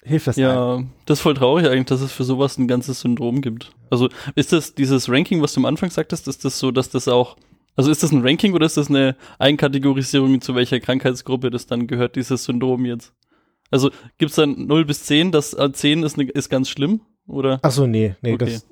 hilft 0.04 0.26
das 0.28 0.36
einem. 0.36 0.46
Ja, 0.46 0.82
das 1.06 1.18
ist 1.18 1.22
voll 1.22 1.34
traurig 1.34 1.66
eigentlich, 1.66 1.86
dass 1.86 2.00
es 2.00 2.12
für 2.12 2.24
sowas 2.24 2.56
ein 2.58 2.68
ganzes 2.68 3.00
Syndrom 3.00 3.40
gibt. 3.40 3.72
Also 3.90 4.08
ist 4.36 4.52
das 4.52 4.74
dieses 4.74 5.08
Ranking, 5.08 5.42
was 5.42 5.52
du 5.54 5.60
am 5.60 5.64
Anfang 5.66 5.90
sagtest, 5.90 6.28
ist 6.28 6.44
das 6.44 6.58
so, 6.58 6.70
dass 6.70 6.90
das 6.90 7.08
auch, 7.08 7.36
also 7.76 7.90
ist 7.90 8.02
das 8.02 8.12
ein 8.12 8.22
Ranking 8.22 8.52
oder 8.54 8.66
ist 8.66 8.76
das 8.76 8.88
eine 8.90 9.16
Einkategorisierung, 9.38 10.40
zu 10.40 10.54
welcher 10.54 10.80
Krankheitsgruppe 10.80 11.50
das 11.50 11.66
dann 11.66 11.86
gehört, 11.86 12.16
dieses 12.16 12.44
Syndrom 12.44 12.84
jetzt? 12.84 13.12
Also 13.70 13.90
gibt's 14.18 14.36
dann 14.36 14.66
0 14.66 14.84
bis 14.84 15.04
10, 15.04 15.32
das 15.32 15.54
äh, 15.54 15.72
10 15.72 16.02
ist, 16.02 16.16
ne, 16.16 16.24
ist 16.24 16.48
ganz 16.50 16.68
schlimm? 16.68 17.00
Oder? 17.26 17.58
Ach 17.62 17.70
so, 17.70 17.86
nee, 17.86 18.14
nee, 18.20 18.34
Okay. 18.34 18.44
das 18.52 18.66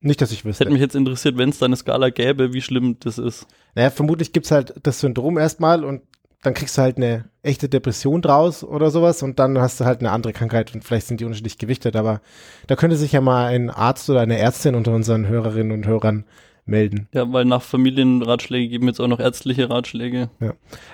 nicht, 0.00 0.20
dass 0.20 0.30
ich 0.30 0.40
Es 0.40 0.44
wüsste. 0.44 0.64
hätte 0.64 0.72
mich 0.72 0.80
jetzt 0.82 0.94
interessiert, 0.94 1.36
wenn 1.36 1.48
es 1.48 1.58
da 1.58 1.66
eine 1.66 1.74
Skala 1.76 2.10
gäbe, 2.10 2.52
wie 2.52 2.60
schlimm 2.62 2.96
das 3.00 3.18
ist. 3.18 3.46
Naja, 3.74 3.90
vermutlich 3.90 4.32
gibt's 4.32 4.50
halt 4.52 4.74
das 4.82 5.00
Syndrom 5.00 5.36
erstmal 5.36 5.84
und 5.84 6.02
dann 6.46 6.54
kriegst 6.54 6.78
du 6.78 6.82
halt 6.82 6.96
eine 6.96 7.24
echte 7.42 7.68
Depression 7.68 8.22
draus 8.22 8.62
oder 8.62 8.92
sowas 8.92 9.24
und 9.24 9.40
dann 9.40 9.58
hast 9.58 9.80
du 9.80 9.84
halt 9.84 9.98
eine 9.98 10.12
andere 10.12 10.32
Krankheit 10.32 10.72
und 10.72 10.84
vielleicht 10.84 11.08
sind 11.08 11.18
die 11.18 11.24
unterschiedlich 11.24 11.58
gewichtet, 11.58 11.96
aber 11.96 12.20
da 12.68 12.76
könnte 12.76 12.94
sich 12.94 13.10
ja 13.10 13.20
mal 13.20 13.46
ein 13.46 13.68
Arzt 13.68 14.08
oder 14.08 14.20
eine 14.20 14.38
Ärztin 14.38 14.76
unter 14.76 14.94
unseren 14.94 15.26
Hörerinnen 15.26 15.72
und 15.72 15.88
Hörern 15.88 16.24
melden. 16.64 17.08
Ja, 17.12 17.32
weil 17.32 17.46
nach 17.46 17.62
Familienratschläge 17.62 18.68
geben 18.68 18.86
jetzt 18.86 19.00
auch 19.00 19.08
noch 19.08 19.18
ärztliche 19.18 19.68
Ratschläge. 19.70 20.30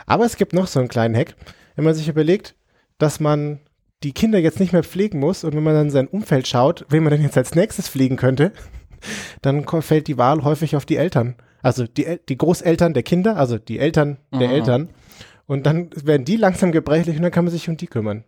Aber 0.07 0.25
es 0.25 0.39
gibt 0.39 0.55
noch 0.55 0.69
so 0.69 0.79
einen 0.79 0.89
kleinen 0.89 1.15
Hack, 1.15 1.35
wenn 1.77 1.85
man 1.85 1.93
sich 1.93 2.09
überlegt, 2.09 2.55
dass 2.97 3.21
man 3.21 3.61
die 4.05 4.13
Kinder 4.13 4.39
jetzt 4.39 4.59
nicht 4.59 4.73
mehr 4.73 4.85
pflegen 4.85 5.21
muss 5.21 5.45
und 5.45 5.55
wenn 5.55 5.63
man 5.63 5.75
dann 5.75 5.91
sein 5.91 6.09
Umfeld 6.09 6.49
schaut, 6.49 6.87
wen 6.89 7.03
man 7.03 7.11
denn 7.11 7.23
jetzt 7.23 7.37
als 7.37 7.55
nächstes 7.55 7.91
pflegen 7.91 8.17
könnte, 8.17 8.53
dann 9.43 9.67
fällt 9.83 10.09
die 10.09 10.17
Wahl 10.17 10.45
häufig 10.45 10.77
auf 10.77 10.87
die 10.87 10.97
Eltern. 10.97 11.35
Also 11.61 11.87
die, 11.87 12.19
die 12.27 12.39
Großeltern 12.39 12.95
der 12.95 13.03
Kinder, 13.03 13.37
also 13.37 13.59
die 13.59 13.79
Eltern 13.79 14.17
der 14.33 14.49
Aha. 14.49 14.55
Eltern. 14.55 14.89
Und 15.47 15.67
dann 15.67 15.91
werden 16.05 16.25
die 16.25 16.37
langsam 16.37 16.73
gebrechlich 16.73 17.17
und 17.17 17.23
dann 17.23 17.33
kann 17.33 17.45
man 17.45 17.53
sich 17.53 17.69
um 17.69 17.77
die 17.77 17.87
kümmern. 17.87 18.25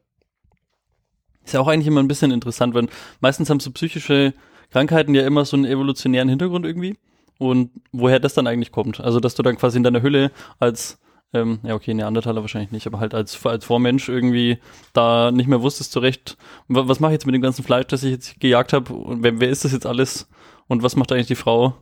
Ist 1.45 1.55
ja 1.55 1.61
auch 1.61 1.69
eigentlich 1.69 1.87
immer 1.87 2.03
ein 2.03 2.09
bisschen 2.09 2.31
interessant, 2.31 2.75
weil 2.75 2.89
meistens 3.21 3.51
haben 3.51 3.61
so 3.61 3.71
psychische 3.71 4.35
Krankheiten 4.71 5.15
ja 5.15 5.27
immer 5.27 5.45
so 5.45 5.57
einen 5.57 5.67
evolutionären 5.67 6.29
Hintergrund 6.29 6.65
irgendwie. 6.67 6.97
Und 7.39 7.71
woher 7.93 8.21
das 8.21 8.35
dann 8.35 8.47
eigentlich 8.47 8.73
kommt. 8.73 9.01
Also, 9.01 9.19
dass 9.21 9.35
du 9.35 9.43
dann 9.43 9.57
quasi 9.57 9.77
in 9.77 9.83
deiner 9.83 10.03
Hülle 10.03 10.31
als, 10.61 11.01
ähm, 11.33 11.59
ja, 11.65 11.75
okay, 11.75 11.93
Neandertaler 11.93 12.43
wahrscheinlich 12.43 12.71
nicht, 12.71 12.87
aber 12.87 13.01
halt 13.01 13.13
als, 13.13 13.45
als 13.45 13.65
Vormensch 13.65 14.09
irgendwie 14.09 14.59
da 14.93 15.33
nicht 15.33 15.49
mehr 15.49 15.61
wusstest 15.61 15.91
zurecht, 15.91 16.37
wa- 16.69 16.87
was 16.87 17.01
mache 17.01 17.11
ich 17.11 17.15
jetzt 17.15 17.27
mit 17.27 17.35
dem 17.35 17.43
ganzen 17.43 17.65
Fleisch, 17.65 17.87
das 17.89 18.05
ich 18.05 18.13
jetzt 18.13 18.39
gejagt 18.41 18.73
habe 18.73 18.93
und 18.93 19.25
wer, 19.25 19.41
wer 19.41 19.51
ist 19.51 19.65
das 19.65 19.73
jetzt 19.73 19.85
alles 19.85 20.29
und 20.69 20.85
was 20.85 20.95
macht 20.95 21.11
eigentlich 21.11 21.27
die 21.27 21.35
Frau? 21.35 21.75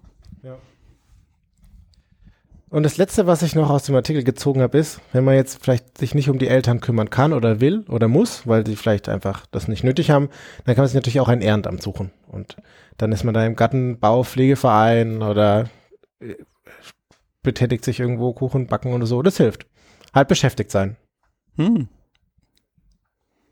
Und 2.72 2.84
das 2.84 2.96
Letzte, 2.96 3.26
was 3.26 3.42
ich 3.42 3.54
noch 3.54 3.68
aus 3.68 3.82
dem 3.82 3.94
Artikel 3.96 4.24
gezogen 4.24 4.62
habe, 4.62 4.78
ist, 4.78 5.02
wenn 5.12 5.24
man 5.24 5.34
jetzt 5.34 5.62
vielleicht 5.62 5.98
sich 5.98 6.14
nicht 6.14 6.30
um 6.30 6.38
die 6.38 6.48
Eltern 6.48 6.80
kümmern 6.80 7.10
kann 7.10 7.34
oder 7.34 7.60
will 7.60 7.84
oder 7.86 8.08
muss, 8.08 8.46
weil 8.46 8.66
sie 8.66 8.76
vielleicht 8.76 9.10
einfach 9.10 9.44
das 9.50 9.68
nicht 9.68 9.84
nötig 9.84 10.10
haben, 10.10 10.30
dann 10.64 10.74
kann 10.74 10.84
man 10.84 10.88
sich 10.88 10.94
natürlich 10.94 11.20
auch 11.20 11.28
ein 11.28 11.42
Ehrenamt 11.42 11.82
suchen. 11.82 12.12
Und 12.28 12.56
dann 12.96 13.12
ist 13.12 13.24
man 13.24 13.34
da 13.34 13.44
im 13.44 13.56
Gartenbaupflegeverein 13.56 15.20
oder 15.22 15.68
äh, 16.20 16.36
betätigt 17.42 17.84
sich 17.84 18.00
irgendwo 18.00 18.32
Kuchen 18.32 18.68
backen 18.68 18.94
oder 18.94 19.04
so. 19.04 19.20
Das 19.20 19.36
hilft. 19.36 19.66
Halt 20.14 20.28
beschäftigt 20.28 20.70
sein. 20.70 20.96
Hm. 21.56 21.88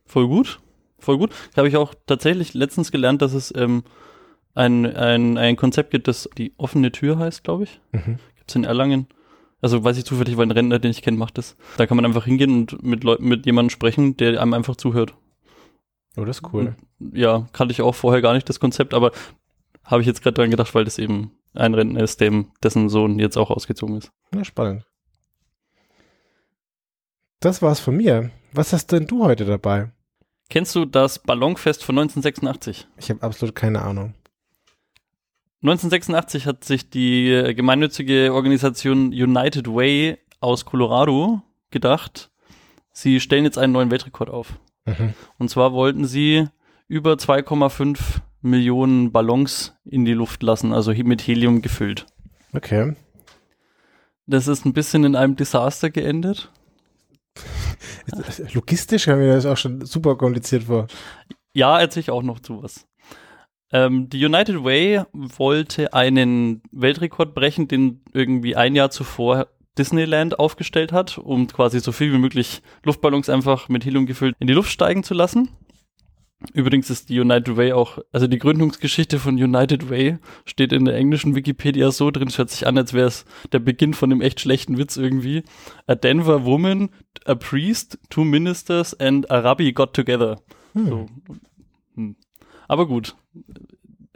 Voll 0.07 0.29
gut. 0.29 0.61
Voll 0.99 1.19
gut. 1.19 1.35
Habe 1.59 1.69
ich 1.69 1.77
auch 1.77 1.93
tatsächlich 2.07 2.55
letztens 2.55 2.91
gelernt, 2.91 3.21
dass 3.21 3.35
es 3.35 3.53
ähm, 3.55 3.85
ein, 4.55 4.87
ein, 4.87 5.37
ein 5.37 5.57
Konzept 5.57 5.91
gibt, 5.91 6.09
das 6.09 6.27
die 6.39 6.55
offene 6.57 6.91
Tür 6.91 7.19
heißt, 7.19 7.45
glaube 7.45 7.65
ich. 7.65 7.81
Mhm. 7.93 8.19
In 8.55 8.65
Erlangen. 8.65 9.07
Also 9.61 9.85
weiß 9.85 9.99
ich 9.99 10.05
zufällig, 10.05 10.37
weil 10.37 10.47
ein 10.47 10.53
Rentner, 10.53 10.79
den 10.79 10.91
ich 10.91 11.03
kenne, 11.03 11.19
macht 11.19 11.39
das. 11.39 11.57
Da 11.77 11.87
kann 11.87 11.97
man 11.97 12.07
einfach 12.07 12.25
hingehen 12.25 12.61
und 12.61 12.83
mit 12.83 13.05
Leuten, 13.05 13.29
mit 13.29 13.47
jemandem 13.47 13.71
sprechen, 13.71 14.17
der 14.17 14.41
einem 14.41 14.55
einfach 14.55 14.77
zuhört. 14.77 15.15
Oh, 16.17 16.25
das 16.25 16.39
ist 16.39 16.53
cool. 16.53 16.77
Ja, 16.99 17.47
kannte 17.53 17.73
ich 17.73 17.83
auch 17.83 17.95
vorher 17.95 18.23
gar 18.23 18.35
nicht 18.35 18.49
das 18.49 18.61
Konzept, 18.61 18.95
aber 18.95 19.13
habe 19.85 20.01
ich 20.01 20.07
jetzt 20.07 20.23
gerade 20.23 20.35
dran 20.35 20.51
gedacht, 20.51 20.75
weil 20.75 20.85
das 20.85 20.99
eben 20.99 21.33
ein 21.55 21.75
Rentner 21.75 22.03
ist, 22.03 22.21
dem, 22.21 22.53
dessen 22.63 22.89
Sohn 22.89 23.19
jetzt 23.19 23.37
auch 23.37 23.51
ausgezogen 23.51 23.97
ist. 23.97 24.13
Ja, 24.35 24.45
spannend. 24.45 24.87
Das 27.41 27.63
war's 27.63 27.81
von 27.81 27.97
mir. 27.97 28.31
Was 28.53 28.73
hast 28.73 28.93
denn 28.93 29.07
du 29.07 29.25
heute 29.25 29.45
dabei? 29.45 29.91
Kennst 30.49 30.75
du 30.75 30.85
das 30.85 31.21
Ballonfest 31.21 31.85
von 31.85 31.97
1986? 31.99 32.89
Ich 32.99 33.09
habe 33.11 33.23
absolut 33.23 33.55
keine 33.55 33.83
Ahnung. 33.83 34.15
1986 35.63 36.47
hat 36.47 36.65
sich 36.65 36.89
die 36.89 37.31
äh, 37.31 37.55
gemeinnützige 37.55 38.33
Organisation 38.33 39.09
United 39.09 39.69
Way 39.69 40.19
aus 40.41 40.65
Colorado 40.65 41.43
gedacht, 41.71 42.31
sie 42.93 43.21
stellen 43.21 43.45
jetzt 43.45 43.59
einen 43.59 43.73
neuen 43.73 43.91
Weltrekord 43.91 44.31
auf. 44.31 44.59
Mhm. 44.87 45.15
Und 45.39 45.51
zwar 45.51 45.73
wollten 45.73 46.07
sie 46.07 46.47
über 46.89 47.13
2,5 47.15 47.99
Millionen 48.43 49.13
Ballons 49.13 49.75
in 49.85 50.05
die 50.05 50.15
Luft 50.15 50.43
lassen, 50.43 50.73
also 50.73 50.93
mit 50.93 51.27
Helium 51.27 51.61
gefüllt. 51.61 52.07
Okay. 52.55 52.97
Das 54.27 54.49
ist 54.49 54.65
ein 54.65 54.73
bisschen 54.73 55.05
in 55.05 55.15
einem 55.15 55.37
Desaster 55.37 55.91
geendet. 55.91 56.51
Logistisch 58.55 59.09
haben 59.09 59.21
wir 59.21 59.35
das 59.35 59.47
auch 59.47 59.57
schon 59.57 59.85
super 59.85 60.17
kompliziert 60.17 60.65
vor. 60.65 60.87
Ja, 61.53 61.79
erzähle 61.79 62.03
ich 62.03 62.11
auch 62.11 62.23
noch 62.23 62.41
zu 62.41 62.63
was. 62.63 62.87
Ähm, 63.73 64.09
die 64.09 64.25
United 64.25 64.65
Way 64.65 65.03
wollte 65.13 65.93
einen 65.93 66.63
Weltrekord 66.73 67.35
brechen, 67.35 67.69
den 67.69 68.03
irgendwie 68.13 68.57
ein 68.57 68.75
Jahr 68.75 68.91
zuvor 68.91 69.49
Disneyland 69.79 70.39
aufgestellt 70.39 70.93
hat, 70.93 71.19
um 71.19 71.47
quasi 71.47 71.81
so 71.81 71.93
viel 71.93 72.13
wie 72.13 72.19
möglich 72.19 72.63
Luftballons 72.85 73.29
einfach 73.29 73.69
mit 73.69 73.85
Helium 73.85 74.07
gefüllt 74.07 74.35
in 74.39 74.47
die 74.47 74.53
Luft 74.53 74.71
steigen 74.71 75.05
zu 75.05 75.15
lassen. 75.15 75.49
Übrigens 76.55 76.89
ist 76.89 77.11
die 77.11 77.21
United 77.21 77.57
Way 77.57 77.73
auch, 77.73 77.99
also 78.13 78.27
die 78.27 78.39
Gründungsgeschichte 78.39 79.19
von 79.19 79.35
United 79.35 79.91
Way 79.91 80.19
steht 80.47 80.73
in 80.73 80.87
der 80.87 80.97
englischen 80.97 81.35
Wikipedia 81.35 81.91
so 81.91 82.11
drin, 82.11 82.29
es 82.29 82.39
hört 82.39 82.49
sich 82.49 82.67
an, 82.67 82.79
als 82.79 82.95
wäre 82.95 83.09
es 83.09 83.27
der 83.53 83.59
Beginn 83.59 83.93
von 83.93 84.11
einem 84.11 84.23
echt 84.23 84.41
schlechten 84.41 84.79
Witz 84.79 84.97
irgendwie. 84.97 85.45
A 85.87 85.95
Denver 85.95 86.47
woman, 86.47 86.89
a 87.27 87.35
priest, 87.35 87.99
two 88.09 88.25
ministers 88.25 88.99
and 88.99 89.31
a 89.31 89.41
rabbi 89.41 89.73
got 89.73 89.93
together. 89.93 90.41
Hm. 90.73 90.87
So. 90.87 91.07
Hm. 91.95 92.17
Aber 92.69 92.87
gut, 92.87 93.17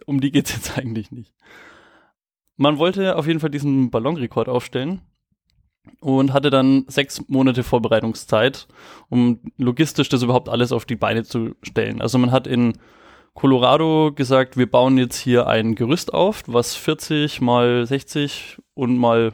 um 0.06 0.21
die 0.21 0.30
geht's 0.30 0.52
jetzt 0.52 0.76
eigentlich 0.78 1.11
nicht. 1.11 1.35
Man 2.56 2.78
wollte 2.78 3.16
auf 3.16 3.26
jeden 3.26 3.40
Fall 3.40 3.50
diesen 3.50 3.90
Ballonrekord 3.90 4.49
aufstellen 4.49 5.00
und 6.00 6.33
hatte 6.33 6.50
dann 6.50 6.85
sechs 6.88 7.28
Monate 7.28 7.62
Vorbereitungszeit, 7.62 8.68
um 9.09 9.40
logistisch 9.59 10.09
das 10.09 10.23
überhaupt 10.23 10.49
alles 10.49 10.73
auf 10.73 10.85
die 10.85 10.97
Beine 10.97 11.25
zu 11.25 11.56
stellen. 11.62 12.00
Also 12.00 12.18
man 12.18 12.30
hat 12.30 12.47
in 12.47 12.78
Colorado 13.35 14.12
gesagt, 14.14 14.56
wir 14.56 14.71
bauen 14.71 14.97
jetzt 14.97 15.16
hier 15.16 15.49
ein 15.49 15.75
Gerüst 15.75 16.14
auf, 16.14 16.44
was 16.47 16.76
40 16.76 17.40
mal 17.40 17.85
60 17.85 18.59
und 18.75 18.97
mal 18.97 19.33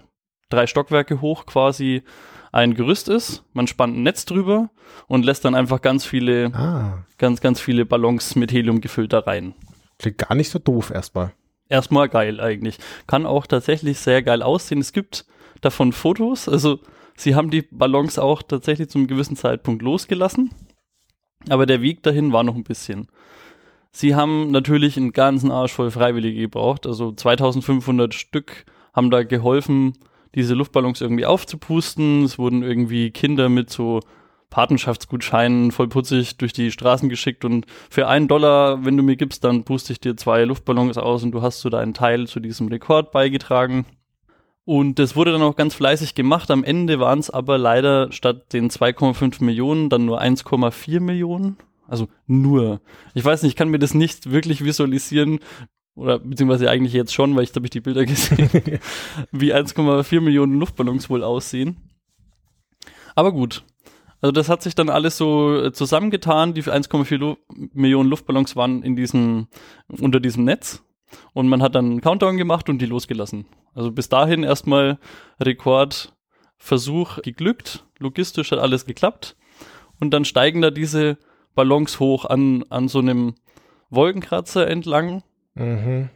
drei 0.48 0.66
Stockwerke 0.66 1.20
hoch 1.20 1.44
quasi 1.44 2.02
ein 2.50 2.74
Gerüst 2.74 3.08
ist. 3.08 3.44
Man 3.52 3.66
spannt 3.66 3.96
ein 3.96 4.02
Netz 4.02 4.24
drüber 4.24 4.70
und 5.06 5.24
lässt 5.24 5.44
dann 5.44 5.54
einfach 5.54 5.82
ganz 5.82 6.04
viele, 6.04 6.52
Ah, 6.54 7.04
ganz, 7.18 7.40
ganz 7.40 7.60
viele 7.60 7.84
Ballons 7.84 8.34
mit 8.34 8.52
Helium 8.52 8.80
gefüllt 8.80 9.12
da 9.12 9.20
rein. 9.20 9.54
Klingt 10.00 10.18
gar 10.18 10.34
nicht 10.34 10.50
so 10.50 10.58
doof 10.58 10.90
erstmal. 10.90 11.32
Erstmal 11.68 12.08
geil 12.08 12.40
eigentlich. 12.40 12.78
Kann 13.06 13.26
auch 13.26 13.46
tatsächlich 13.46 13.98
sehr 14.00 14.22
geil 14.22 14.42
aussehen. 14.42 14.80
Es 14.80 14.92
gibt 14.92 15.24
davon 15.60 15.92
Fotos. 15.92 16.48
Also 16.48 16.80
sie 17.16 17.34
haben 17.34 17.50
die 17.50 17.62
Ballons 17.62 18.18
auch 18.18 18.42
tatsächlich 18.42 18.88
zum 18.90 19.06
gewissen 19.06 19.36
Zeitpunkt 19.36 19.82
losgelassen. 19.82 20.50
Aber 21.48 21.66
der 21.66 21.80
Weg 21.80 22.02
dahin 22.02 22.32
war 22.32 22.42
noch 22.42 22.56
ein 22.56 22.64
bisschen. 22.64 23.08
Sie 23.92 24.14
haben 24.14 24.50
natürlich 24.50 24.96
einen 24.96 25.12
ganzen 25.12 25.50
Arsch 25.50 25.72
voll 25.72 25.90
Freiwillige 25.90 26.40
gebraucht. 26.40 26.86
Also 26.86 27.12
2500 27.12 28.14
Stück 28.14 28.64
haben 28.92 29.10
da 29.10 29.22
geholfen, 29.22 29.94
diese 30.34 30.54
Luftballons 30.54 31.00
irgendwie 31.00 31.26
aufzupusten. 31.26 32.24
Es 32.24 32.38
wurden 32.38 32.62
irgendwie 32.62 33.10
Kinder 33.10 33.48
mit 33.48 33.70
so 33.70 34.00
Patenschaftsgutscheinen 34.50 35.70
voll 35.70 35.88
putzig 35.88 36.36
durch 36.36 36.52
die 36.52 36.70
Straßen 36.70 37.08
geschickt 37.08 37.44
und 37.44 37.66
für 37.88 38.08
einen 38.08 38.28
Dollar, 38.28 38.84
wenn 38.84 38.96
du 38.96 39.02
mir 39.02 39.16
gibst, 39.16 39.44
dann 39.44 39.64
puste 39.64 39.92
ich 39.92 40.00
dir 40.00 40.16
zwei 40.16 40.44
Luftballons 40.44 40.98
aus 40.98 41.22
und 41.22 41.32
du 41.32 41.42
hast 41.42 41.60
so 41.60 41.70
deinen 41.70 41.94
Teil 41.94 42.26
zu 42.26 42.40
diesem 42.40 42.68
Rekord 42.68 43.12
beigetragen. 43.12 43.86
Und 44.64 44.98
das 44.98 45.16
wurde 45.16 45.32
dann 45.32 45.42
auch 45.42 45.56
ganz 45.56 45.74
fleißig 45.74 46.14
gemacht. 46.14 46.50
Am 46.50 46.64
Ende 46.64 47.00
waren 47.00 47.18
es 47.18 47.30
aber 47.30 47.58
leider 47.58 48.12
statt 48.12 48.52
den 48.52 48.70
2,5 48.70 49.42
Millionen 49.42 49.88
dann 49.88 50.04
nur 50.04 50.20
1,4 50.20 51.00
Millionen. 51.00 51.56
Also 51.88 52.08
nur. 52.26 52.80
Ich 53.14 53.24
weiß 53.24 53.42
nicht, 53.42 53.52
ich 53.52 53.56
kann 53.56 53.70
mir 53.70 53.80
das 53.80 53.94
nicht 53.94 54.30
wirklich 54.30 54.62
visualisieren, 54.62 55.40
oder 55.96 56.18
beziehungsweise 56.18 56.70
eigentlich 56.70 56.92
jetzt 56.92 57.12
schon, 57.12 57.34
weil 57.36 57.44
ich 57.44 57.54
habe 57.54 57.66
ich 57.66 57.70
die 57.70 57.80
Bilder 57.80 58.04
gesehen, 58.06 58.48
wie 59.32 59.54
1,4 59.54 60.20
Millionen 60.20 60.58
Luftballons 60.58 61.10
wohl 61.10 61.24
aussehen. 61.24 61.76
Aber 63.14 63.32
gut. 63.32 63.64
Also 64.20 64.32
das 64.32 64.48
hat 64.48 64.62
sich 64.62 64.74
dann 64.74 64.90
alles 64.90 65.16
so 65.16 65.56
äh, 65.56 65.72
zusammengetan. 65.72 66.54
Die 66.54 66.62
1,4 66.62 67.16
Lu 67.16 67.36
Millionen 67.72 68.08
Luftballons 68.08 68.54
waren 68.56 68.82
in 68.82 68.96
diesem, 68.96 69.48
unter 69.88 70.20
diesem 70.20 70.44
Netz. 70.44 70.82
Und 71.32 71.48
man 71.48 71.62
hat 71.62 71.74
dann 71.74 71.86
einen 71.86 72.00
Countdown 72.00 72.36
gemacht 72.36 72.68
und 72.68 72.80
die 72.80 72.86
losgelassen. 72.86 73.46
Also 73.74 73.90
bis 73.90 74.08
dahin 74.08 74.42
erstmal 74.42 74.98
Rekordversuch 75.40 77.22
geglückt. 77.22 77.84
Logistisch 77.98 78.52
hat 78.52 78.58
alles 78.58 78.86
geklappt. 78.86 79.36
Und 79.98 80.12
dann 80.12 80.24
steigen 80.24 80.62
da 80.62 80.70
diese 80.70 81.18
Ballons 81.54 81.98
hoch 82.00 82.24
an, 82.24 82.64
an 82.70 82.88
so 82.88 83.00
einem 83.00 83.34
Wolkenkratzer 83.90 84.68
entlang. 84.68 85.22
Mhm. 85.54 86.10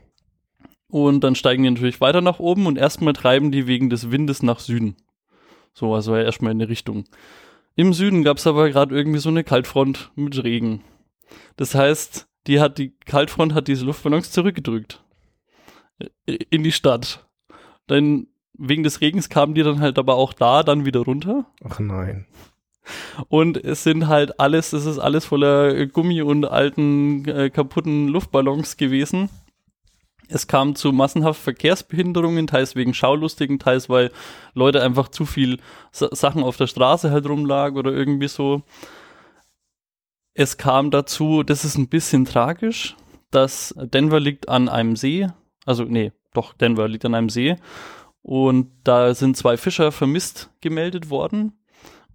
Und 0.89 1.25
dann 1.25 1.35
steigen 1.35 1.65
die 1.65 1.71
natürlich 1.71 2.01
weiter 2.01 2.21
nach 2.21 2.39
oben 2.39 2.67
und 2.67 2.79
erstmal 2.79 3.15
treiben 3.15 3.51
die 3.51 3.67
wegen 3.67 3.91
des 3.91 4.11
Windes 4.11 4.43
nach 4.43 4.61
Süden. 4.61 4.97
So, 5.73 5.93
also 5.93 6.15
erstmal 6.15 6.53
in 6.53 6.63
eine 6.63 6.69
Richtung. 6.69 7.05
Im 7.77 7.93
Süden 7.93 8.23
gab 8.23 8.39
es 8.39 8.47
aber 8.47 8.71
gerade 8.71 8.95
irgendwie 8.95 9.19
so 9.19 9.29
eine 9.29 9.45
Kaltfront 9.45 10.13
mit 10.15 10.43
Regen. 10.45 10.83
Das 11.57 11.75
heißt, 11.75 12.29
die 12.47 12.61
hat 12.61 12.79
die 12.79 12.95
Kaltfront 13.07 13.55
hat 13.55 13.69
diese 13.69 13.85
Luftballons 13.85 14.31
zurückgedrückt. 14.31 15.03
In 16.27 16.63
die 16.63 16.73
Stadt. 16.73 17.27
Dann 17.87 18.29
wegen 18.57 18.83
des 18.83 19.01
Regens 19.01 19.29
kamen 19.29 19.55
die 19.55 19.63
dann 19.63 19.81
halt 19.81 19.99
aber 19.99 20.15
auch 20.15 20.33
da 20.33 20.63
dann 20.63 20.85
wieder 20.85 21.01
runter. 21.01 21.47
Ach 21.65 21.81
nein. 21.81 22.27
Und 23.29 23.57
es 23.57 23.83
sind 23.83 24.09
halt 24.09 24.39
alles, 24.39 24.73
es 24.73 24.85
ist 24.85 24.99
alles 24.99 25.25
voller 25.25 25.87
Gummi 25.87 26.23
und 26.23 26.45
alten 26.45 27.27
äh, 27.27 27.51
kaputten 27.51 28.09
Luftballons 28.09 28.77
gewesen. 28.77 29.31
Es 30.29 30.47
kam 30.47 30.75
zu 30.75 30.93
massenhaft 30.93 31.41
Verkehrsbehinderungen, 31.41 32.47
teils 32.47 32.75
wegen 32.77 32.95
Schaulustigen, 32.95 33.59
teils 33.59 33.89
weil 33.89 34.11
Leute 34.55 34.83
einfach 34.83 35.09
zu 35.09 35.27
viel 35.27 35.59
Sa 35.93 36.09
Sachen 36.15 36.43
auf 36.43 36.57
der 36.57 36.67
Straße 36.67 37.11
halt 37.11 37.27
rumlagen 37.27 37.79
oder 37.79 37.93
irgendwie 37.93 38.29
so. 38.29 38.63
Es 40.35 40.57
kam 40.57 40.91
dazu, 40.91 41.43
das 41.43 41.65
ist 41.65 41.77
ein 41.77 41.89
bisschen 41.89 42.25
tragisch, 42.25 42.97
dass 43.31 43.75
Denver 43.79 44.19
liegt 44.19 44.49
an 44.49 44.69
einem 44.69 44.97
See, 44.97 45.29
also 45.65 45.85
nee, 45.85 46.13
doch, 46.33 46.53
Denver 46.53 46.89
liegt 46.89 47.05
an 47.05 47.15
einem 47.15 47.29
See. 47.29 47.57
Und 48.23 48.71
da 48.85 49.15
sind 49.15 49.37
zwei 49.37 49.57
Fischer 49.57 49.93
vermisst 49.93 50.51
gemeldet 50.61 51.11
worden. 51.11 51.53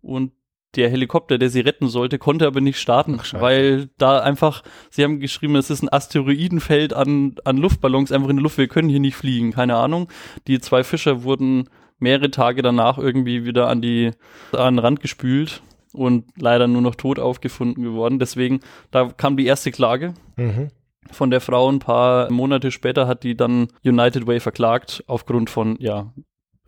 Und 0.01 0.31
der 0.75 0.89
Helikopter, 0.89 1.38
der 1.38 1.49
sie 1.49 1.61
retten 1.61 1.88
sollte, 1.88 2.19
konnte 2.19 2.45
aber 2.45 2.61
nicht 2.61 2.79
starten, 2.79 3.19
Ach, 3.19 3.33
weil 3.41 3.89
da 3.97 4.19
einfach, 4.19 4.61
sie 4.91 5.03
haben 5.03 5.19
geschrieben, 5.19 5.55
es 5.55 5.69
ist 5.69 5.81
ein 5.81 5.89
Asteroidenfeld 5.91 6.93
an, 6.93 7.35
an 7.43 7.57
Luftballons 7.57 8.11
einfach 8.11 8.29
in 8.29 8.35
der 8.38 8.43
Luft, 8.43 8.57
wir 8.57 8.67
können 8.67 8.89
hier 8.89 8.99
nicht 8.99 9.15
fliegen, 9.15 9.51
keine 9.51 9.75
Ahnung. 9.77 10.09
Die 10.47 10.59
zwei 10.59 10.83
Fischer 10.83 11.23
wurden 11.23 11.69
mehrere 11.97 12.29
Tage 12.31 12.61
danach 12.61 12.97
irgendwie 12.97 13.45
wieder 13.45 13.67
an 13.67 13.81
die, 13.81 14.11
an 14.51 14.75
den 14.75 14.79
Rand 14.79 14.99
gespült 15.01 15.61
und 15.91 16.25
leider 16.38 16.67
nur 16.67 16.81
noch 16.81 16.95
tot 16.95 17.17
aufgefunden 17.19 17.83
geworden. 17.83 18.19
Deswegen, 18.19 18.59
da 18.91 19.05
kam 19.09 19.38
die 19.38 19.45
erste 19.47 19.71
Klage 19.71 20.13
Mhm. 20.38 20.69
von 21.11 21.31
der 21.31 21.41
Frau. 21.41 21.67
Ein 21.67 21.79
paar 21.79 22.31
Monate 22.31 22.69
später 22.71 23.07
hat 23.07 23.23
die 23.23 23.35
dann 23.35 23.67
United 23.83 24.27
Way 24.27 24.39
verklagt 24.39 25.03
aufgrund 25.07 25.49
von, 25.49 25.77
ja, 25.79 26.13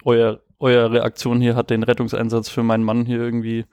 euer, 0.04 0.42
eure 0.62 1.04
Aktion 1.04 1.42
hier 1.42 1.56
hat 1.56 1.70
den 1.70 1.84
Rettungseinsatz 1.84 2.50
für 2.50 2.64
meinen 2.64 2.84
Mann 2.84 3.06
hier 3.06 3.18
irgendwie 3.18 3.66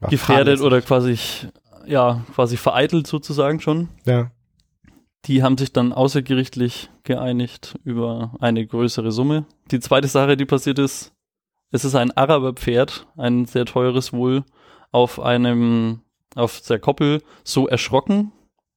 War 0.00 0.10
gefährdet 0.10 0.60
oder 0.60 0.80
quasi, 0.82 1.18
ja, 1.86 2.22
quasi 2.34 2.56
vereitelt 2.56 3.06
sozusagen 3.06 3.60
schon. 3.60 3.88
Ja. 4.04 4.30
Die 5.24 5.42
haben 5.42 5.56
sich 5.56 5.72
dann 5.72 5.92
außergerichtlich 5.92 6.90
geeinigt 7.04 7.76
über 7.84 8.34
eine 8.40 8.66
größere 8.66 9.12
Summe. 9.12 9.46
Die 9.70 9.80
zweite 9.80 10.08
Sache, 10.08 10.36
die 10.36 10.44
passiert 10.44 10.78
ist, 10.78 11.12
es 11.70 11.84
ist 11.84 11.94
ein 11.94 12.10
Araberpferd, 12.10 13.06
ein 13.16 13.46
sehr 13.46 13.64
teures 13.64 14.12
wohl, 14.12 14.44
auf 14.90 15.20
einem, 15.20 16.00
auf 16.34 16.60
der 16.60 16.78
Koppel 16.78 17.22
so 17.44 17.66
erschrocken, 17.66 18.32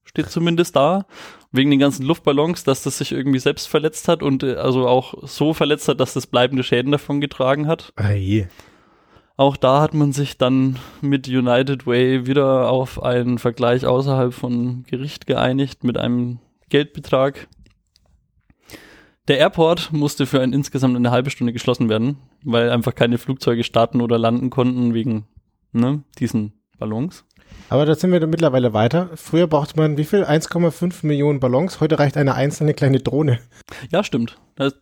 steht 0.05 0.29
zumindest 0.29 0.75
da, 0.75 1.05
wegen 1.51 1.71
den 1.71 1.79
ganzen 1.79 2.05
Luftballons, 2.05 2.63
dass 2.63 2.83
das 2.83 2.97
sich 2.97 3.11
irgendwie 3.11 3.39
selbst 3.39 3.67
verletzt 3.67 4.07
hat 4.07 4.23
und 4.23 4.43
äh, 4.43 4.55
also 4.55 4.87
auch 4.87 5.15
so 5.27 5.53
verletzt 5.53 5.87
hat, 5.87 5.99
dass 5.99 6.13
das 6.13 6.27
bleibende 6.27 6.63
Schäden 6.63 6.91
davon 6.91 7.21
getragen 7.21 7.67
hat. 7.67 7.91
Ei. 7.95 8.47
Auch 9.37 9.57
da 9.57 9.81
hat 9.81 9.93
man 9.93 10.13
sich 10.13 10.37
dann 10.37 10.79
mit 11.01 11.27
United 11.27 11.85
Way 11.85 12.25
wieder 12.25 12.69
auf 12.69 13.03
einen 13.03 13.37
Vergleich 13.37 13.85
außerhalb 13.85 14.33
von 14.33 14.83
Gericht 14.83 15.27
geeinigt 15.27 15.83
mit 15.83 15.97
einem 15.97 16.39
Geldbetrag. 16.69 17.49
Der 19.27 19.39
Airport 19.39 19.91
musste 19.91 20.25
für 20.25 20.39
ein 20.41 20.53
insgesamt 20.53 20.95
eine 20.95 21.11
halbe 21.11 21.31
Stunde 21.31 21.51
geschlossen 21.51 21.89
werden, 21.89 22.17
weil 22.43 22.69
einfach 22.69 22.95
keine 22.95 23.17
Flugzeuge 23.17 23.63
starten 23.63 23.99
oder 23.99 24.17
landen 24.17 24.51
konnten 24.51 24.93
wegen 24.93 25.27
ne, 25.73 26.03
diesen 26.19 26.53
Ballons. 26.77 27.25
Aber 27.69 27.85
da 27.85 27.95
sind 27.95 28.11
wir 28.11 28.25
mittlerweile 28.27 28.73
weiter. 28.73 29.09
Früher 29.15 29.47
brauchte 29.47 29.77
man 29.77 29.97
wie 29.97 30.03
viel? 30.03 30.23
1,5 30.23 31.05
Millionen 31.05 31.39
Ballons. 31.39 31.79
Heute 31.79 31.97
reicht 31.97 32.15
eine 32.17 32.35
einzelne 32.35 32.73
kleine 32.73 32.99
Drohne. 32.99 33.39
Ja, 33.91 34.03
stimmt. 34.03 34.37
Das, 34.55 34.75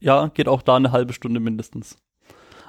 ja, 0.00 0.28
geht 0.28 0.48
auch 0.48 0.62
da 0.62 0.76
eine 0.76 0.92
halbe 0.92 1.12
Stunde 1.12 1.40
mindestens. 1.40 1.96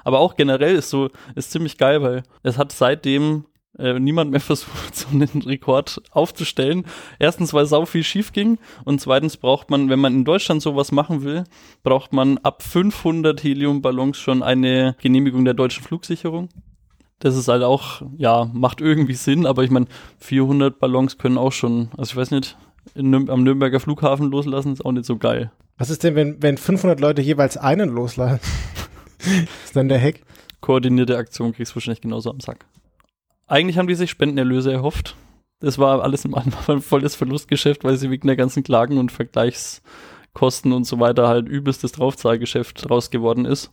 Aber 0.04 0.20
auch 0.20 0.36
generell 0.36 0.74
ist 0.74 0.88
so, 0.88 1.10
ist 1.34 1.50
ziemlich 1.50 1.76
geil, 1.76 2.02
weil 2.02 2.22
es 2.42 2.56
hat 2.56 2.72
seitdem 2.72 3.44
äh, 3.78 3.98
niemand 3.98 4.30
mehr 4.30 4.40
versucht, 4.40 4.96
so 4.96 5.08
einen 5.12 5.42
Rekord 5.42 6.00
aufzustellen. 6.10 6.86
Erstens, 7.18 7.52
weil 7.52 7.66
sau 7.66 7.84
viel 7.84 8.04
schief 8.04 8.32
ging 8.32 8.58
und 8.84 9.00
zweitens 9.00 9.36
braucht 9.36 9.70
man, 9.70 9.90
wenn 9.90 10.00
man 10.00 10.14
in 10.14 10.24
Deutschland 10.24 10.62
sowas 10.62 10.92
machen 10.92 11.22
will, 11.24 11.44
braucht 11.82 12.14
man 12.14 12.38
ab 12.38 12.62
500 12.62 13.42
Heliumballons 13.42 14.16
schon 14.16 14.42
eine 14.42 14.96
Genehmigung 15.00 15.44
der 15.44 15.54
deutschen 15.54 15.84
Flugsicherung. 15.84 16.48
Das 17.20 17.36
ist 17.36 17.48
halt 17.48 17.62
auch, 17.62 18.02
ja, 18.16 18.48
macht 18.52 18.80
irgendwie 18.80 19.14
Sinn, 19.14 19.46
aber 19.46 19.64
ich 19.64 19.70
meine, 19.70 19.86
400 20.18 20.78
Ballons 20.78 21.18
können 21.18 21.36
auch 21.36 21.52
schon, 21.52 21.88
also 21.96 22.12
ich 22.12 22.16
weiß 22.16 22.30
nicht, 22.30 22.56
Nürn 22.94 23.28
am 23.28 23.42
Nürnberger 23.42 23.80
Flughafen 23.80 24.30
loslassen, 24.30 24.72
ist 24.72 24.84
auch 24.84 24.92
nicht 24.92 25.04
so 25.04 25.16
geil. 25.18 25.50
Was 25.76 25.90
ist 25.90 26.04
denn, 26.04 26.14
wenn, 26.14 26.42
wenn 26.42 26.58
500 26.58 27.00
Leute 27.00 27.22
jeweils 27.22 27.56
einen 27.56 27.90
loslassen? 27.90 28.40
ist 29.64 29.74
dann 29.74 29.88
der 29.88 30.00
Hack? 30.00 30.20
Koordinierte 30.60 31.16
Aktion 31.16 31.52
kriegst 31.52 31.72
du 31.72 31.76
wahrscheinlich 31.76 32.00
genauso 32.00 32.30
am 32.30 32.40
Sack. 32.40 32.66
Eigentlich 33.46 33.78
haben 33.78 33.88
die 33.88 33.94
sich 33.94 34.10
Spendenerlöse 34.10 34.72
erhofft. 34.72 35.16
Das 35.60 35.78
war 35.78 36.02
alles 36.02 36.24
im 36.24 36.34
Anfang 36.34 36.80
voll 36.82 37.00
das 37.00 37.14
Verlustgeschäft, 37.14 37.84
weil 37.84 37.96
sie 37.96 38.10
wegen 38.10 38.26
der 38.26 38.36
ganzen 38.36 38.62
Klagen 38.62 38.98
und 38.98 39.10
Vergleichskosten 39.10 40.72
und 40.72 40.84
so 40.84 41.00
weiter 41.00 41.28
halt 41.28 41.48
übelstes 41.48 41.92
Draufzahlgeschäft 41.92 42.88
draus 42.88 43.10
geworden 43.10 43.44
ist. 43.44 43.70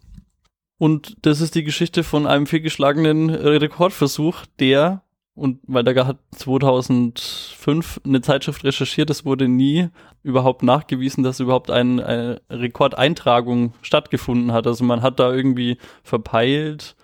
Und 0.77 1.15
das 1.21 1.41
ist 1.41 1.55
die 1.55 1.63
Geschichte 1.63 2.03
von 2.03 2.27
einem 2.27 2.47
fehlgeschlagenen 2.47 3.29
Rekordversuch, 3.29 4.45
der, 4.59 5.03
und 5.33 5.59
weil 5.67 5.83
da 5.83 6.05
hat 6.05 6.17
2005 6.31 8.01
eine 8.05 8.21
Zeitschrift 8.21 8.63
recherchiert, 8.63 9.09
es 9.09 9.25
wurde 9.25 9.47
nie 9.47 9.89
überhaupt 10.23 10.63
nachgewiesen, 10.63 11.23
dass 11.23 11.39
überhaupt 11.39 11.71
ein, 11.71 11.99
eine 11.99 12.41
Rekordeintragung 12.49 13.73
stattgefunden 13.81 14.51
hat. 14.51 14.67
Also 14.67 14.83
man 14.83 15.01
hat 15.01 15.19
da 15.19 15.33
irgendwie 15.33 15.77
verpeilt, 16.03 16.95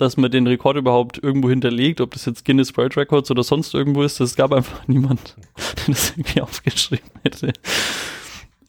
dass 0.00 0.16
man 0.16 0.30
den 0.30 0.46
Rekord 0.46 0.76
überhaupt 0.76 1.22
irgendwo 1.22 1.50
hinterlegt, 1.50 2.00
ob 2.00 2.12
das 2.12 2.24
jetzt 2.24 2.44
Guinness 2.44 2.76
World 2.76 2.96
Records 2.96 3.30
oder 3.30 3.42
sonst 3.42 3.74
irgendwo 3.74 4.02
ist. 4.02 4.18
Es 4.20 4.34
gab 4.34 4.52
einfach 4.52 4.80
niemand, 4.88 5.36
der 5.56 5.94
das 5.94 6.10
irgendwie 6.10 6.40
aufgeschrieben 6.40 7.10
hätte. 7.22 7.52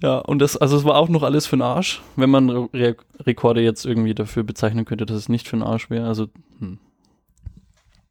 Ja, 0.01 0.17
und 0.17 0.39
das, 0.39 0.57
also 0.57 0.77
es 0.77 0.83
war 0.83 0.95
auch 0.95 1.09
noch 1.09 1.23
alles 1.23 1.45
für 1.45 1.57
den 1.57 1.61
Arsch, 1.61 2.01
wenn 2.15 2.29
man 2.29 2.49
Re 2.49 2.95
Rekorde 3.19 3.61
jetzt 3.61 3.85
irgendwie 3.85 4.15
dafür 4.15 4.43
bezeichnen 4.43 4.85
könnte, 4.85 5.05
dass 5.05 5.17
es 5.17 5.29
nicht 5.29 5.47
für 5.47 5.57
den 5.57 5.63
Arsch 5.63 5.89
wäre. 5.89 6.07
Also, 6.07 6.27
hm. 6.59 6.79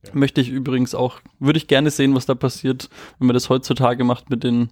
Ja. 0.07 0.13
Möchte 0.15 0.41
ich 0.41 0.49
übrigens 0.49 0.95
auch, 0.95 1.21
würde 1.41 1.59
ich 1.59 1.67
gerne 1.67 1.91
sehen, 1.91 2.15
was 2.15 2.25
da 2.25 2.35
passiert, 2.35 2.89
wenn 3.19 3.27
man 3.27 3.35
das 3.35 3.51
heutzutage 3.51 4.03
macht 4.03 4.31
mit 4.31 4.45
den 4.45 4.71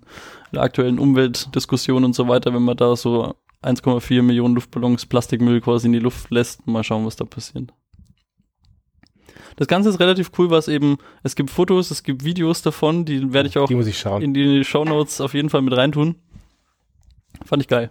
aktuellen 0.53 0.99
Umweltdiskussionen 0.99 2.05
und 2.05 2.15
so 2.15 2.29
weiter, 2.29 2.55
wenn 2.55 2.63
man 2.63 2.79
da 2.79 2.97
so 2.97 3.35
1,4 3.63 4.23
Millionen 4.23 4.55
Luftballons 4.55 5.05
Plastikmüll 5.05 5.61
quasi 5.61 5.87
in 5.89 5.93
die 5.93 5.99
Luft 5.99 6.31
lässt. 6.31 6.67
Mal 6.67 6.83
schauen, 6.83 7.05
was 7.05 7.17
da 7.17 7.25
passiert. 7.25 7.73
Das 9.57 9.67
Ganze 9.67 9.89
ist 9.89 9.99
relativ 9.99 10.31
cool, 10.39 10.51
was 10.51 10.69
eben, 10.69 10.99
es 11.25 11.35
gibt 11.35 11.51
Fotos, 11.51 11.91
es 11.91 12.05
gibt 12.05 12.25
Videos 12.25 12.63
davon, 12.63 13.05
die 13.05 13.33
werde 13.33 13.49
ich 13.49 13.59
auch 13.59 13.67
Die 13.67 13.75
ich 13.75 14.07
in 14.07 14.33
die 14.33 14.65
Show 14.65 14.85
Notes 14.85 15.21
auf 15.21 15.35
jeden 15.35 15.51
Fall 15.51 15.63
mit 15.63 15.77
reintun. 15.77 16.15
Fand 17.45 17.63
ich 17.63 17.69
geil. 17.69 17.91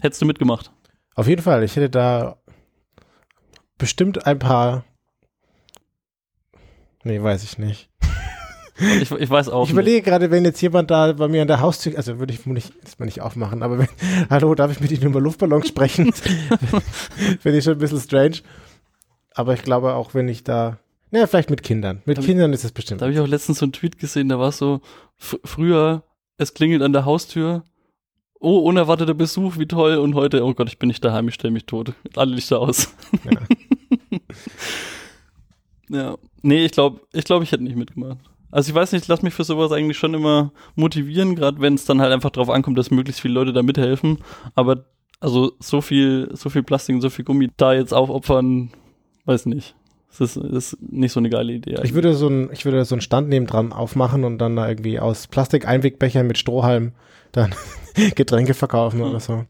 Hättest 0.00 0.22
du 0.22 0.26
mitgemacht? 0.26 0.70
Auf 1.14 1.26
jeden 1.26 1.42
Fall. 1.42 1.62
Ich 1.64 1.76
hätte 1.76 1.90
da 1.90 2.38
bestimmt 3.76 4.26
ein 4.26 4.38
paar. 4.38 4.84
Nee, 7.04 7.22
weiß 7.22 7.42
ich 7.44 7.58
nicht. 7.58 7.88
Ich, 8.80 9.10
ich 9.10 9.30
weiß 9.30 9.48
auch. 9.48 9.64
Ich 9.64 9.72
überlege 9.72 10.02
gerade, 10.02 10.30
wenn 10.30 10.44
jetzt 10.44 10.60
jemand 10.60 10.90
da 10.92 11.12
bei 11.12 11.26
mir 11.26 11.42
an 11.42 11.48
der 11.48 11.60
Haustür, 11.60 11.96
also 11.96 12.20
würde 12.20 12.32
ich 12.32 12.46
nicht, 12.46 12.72
mal 13.00 13.06
nicht 13.06 13.20
aufmachen, 13.20 13.62
aber 13.64 13.78
wenn, 13.80 13.88
hallo, 14.30 14.54
darf 14.54 14.70
ich 14.70 14.78
mit 14.80 14.92
Ihnen 14.92 15.02
über 15.10 15.20
Luftballons 15.20 15.66
sprechen? 15.66 16.12
Finde 17.40 17.58
ich 17.58 17.64
schon 17.64 17.72
ein 17.74 17.78
bisschen 17.78 18.00
strange. 18.00 18.36
Aber 19.34 19.54
ich 19.54 19.62
glaube 19.62 19.94
auch, 19.94 20.14
wenn 20.14 20.28
ich 20.28 20.44
da, 20.44 20.78
naja, 21.10 21.26
vielleicht 21.26 21.50
mit 21.50 21.62
Kindern. 21.64 22.02
Mit 22.04 22.18
Da- 22.18 22.22
Kindern 22.22 22.52
ist 22.52 22.64
es 22.64 22.70
bestimmt. 22.70 23.00
Da 23.00 23.06
habe 23.06 23.12
ich 23.14 23.18
auch 23.20 23.26
letztens 23.26 23.58
so 23.58 23.64
einen 23.64 23.72
Tweet 23.72 23.98
gesehen, 23.98 24.28
da 24.28 24.38
war 24.38 24.48
es 24.50 24.58
so, 24.58 24.80
f- 25.18 25.40
früher, 25.44 26.04
es 26.36 26.54
klingelt 26.54 26.82
an 26.82 26.92
der 26.92 27.04
Haustür, 27.04 27.64
oh, 28.40 28.58
unerwarteter 28.58 29.14
Besuch, 29.14 29.58
wie 29.58 29.66
toll, 29.66 29.96
und 29.96 30.14
heute, 30.14 30.44
oh 30.44 30.54
Gott, 30.54 30.68
ich 30.68 30.78
bin 30.78 30.88
nicht 30.88 31.04
daheim, 31.04 31.28
ich 31.28 31.34
stelle 31.34 31.52
mich 31.52 31.66
tot. 31.66 31.92
Alle 32.16 32.34
Lichter 32.34 32.60
aus. 32.60 32.94
Ja. 33.24 34.18
ja. 35.88 36.18
Nee, 36.42 36.64
ich 36.64 36.72
glaube, 36.72 37.00
ich 37.12 37.24
glaube, 37.24 37.44
ich 37.44 37.52
hätte 37.52 37.64
nicht 37.64 37.76
mitgemacht. 37.76 38.18
Also 38.50 38.70
ich 38.70 38.74
weiß 38.74 38.92
nicht, 38.92 39.02
ich 39.02 39.08
lass 39.08 39.22
mich 39.22 39.34
für 39.34 39.44
sowas 39.44 39.72
eigentlich 39.72 39.98
schon 39.98 40.14
immer 40.14 40.52
motivieren, 40.74 41.34
gerade 41.36 41.60
wenn 41.60 41.74
es 41.74 41.84
dann 41.84 42.00
halt 42.00 42.12
einfach 42.12 42.30
drauf 42.30 42.48
ankommt, 42.48 42.78
dass 42.78 42.90
möglichst 42.90 43.20
viele 43.20 43.34
Leute 43.34 43.52
da 43.52 43.62
mithelfen. 43.62 44.18
Aber 44.54 44.86
also 45.20 45.52
so 45.58 45.80
viel, 45.80 46.30
so 46.32 46.48
viel 46.48 46.62
Plastik 46.62 46.94
und 46.94 47.02
so 47.02 47.10
viel 47.10 47.24
Gummi 47.24 47.50
da 47.56 47.74
jetzt 47.74 47.92
aufopfern, 47.92 48.70
weiß 49.24 49.46
nicht. 49.46 49.74
Das 50.08 50.20
ist, 50.20 50.36
das 50.36 50.72
ist 50.72 50.78
nicht 50.82 51.12
so 51.12 51.20
eine 51.20 51.28
geile 51.30 51.52
Idee. 51.52 51.78
Ich 51.82 51.94
würde 51.94 52.14
so 52.14 52.28
ein, 52.28 52.50
ich 52.52 52.64
würde 52.64 52.84
so 52.84 52.94
einen 52.94 53.02
Stand 53.02 53.28
nebendran 53.28 53.72
aufmachen 53.72 54.24
und 54.24 54.38
dann 54.38 54.56
da 54.56 54.68
irgendwie 54.68 54.98
aus 55.00 55.26
Plastik-Einwegbechern 55.26 56.26
mit 56.26 56.38
Strohhalm 56.38 56.92
dann 57.32 57.54
Getränke 58.14 58.54
verkaufen 58.54 59.02
oder 59.02 59.20
so. 59.20 59.44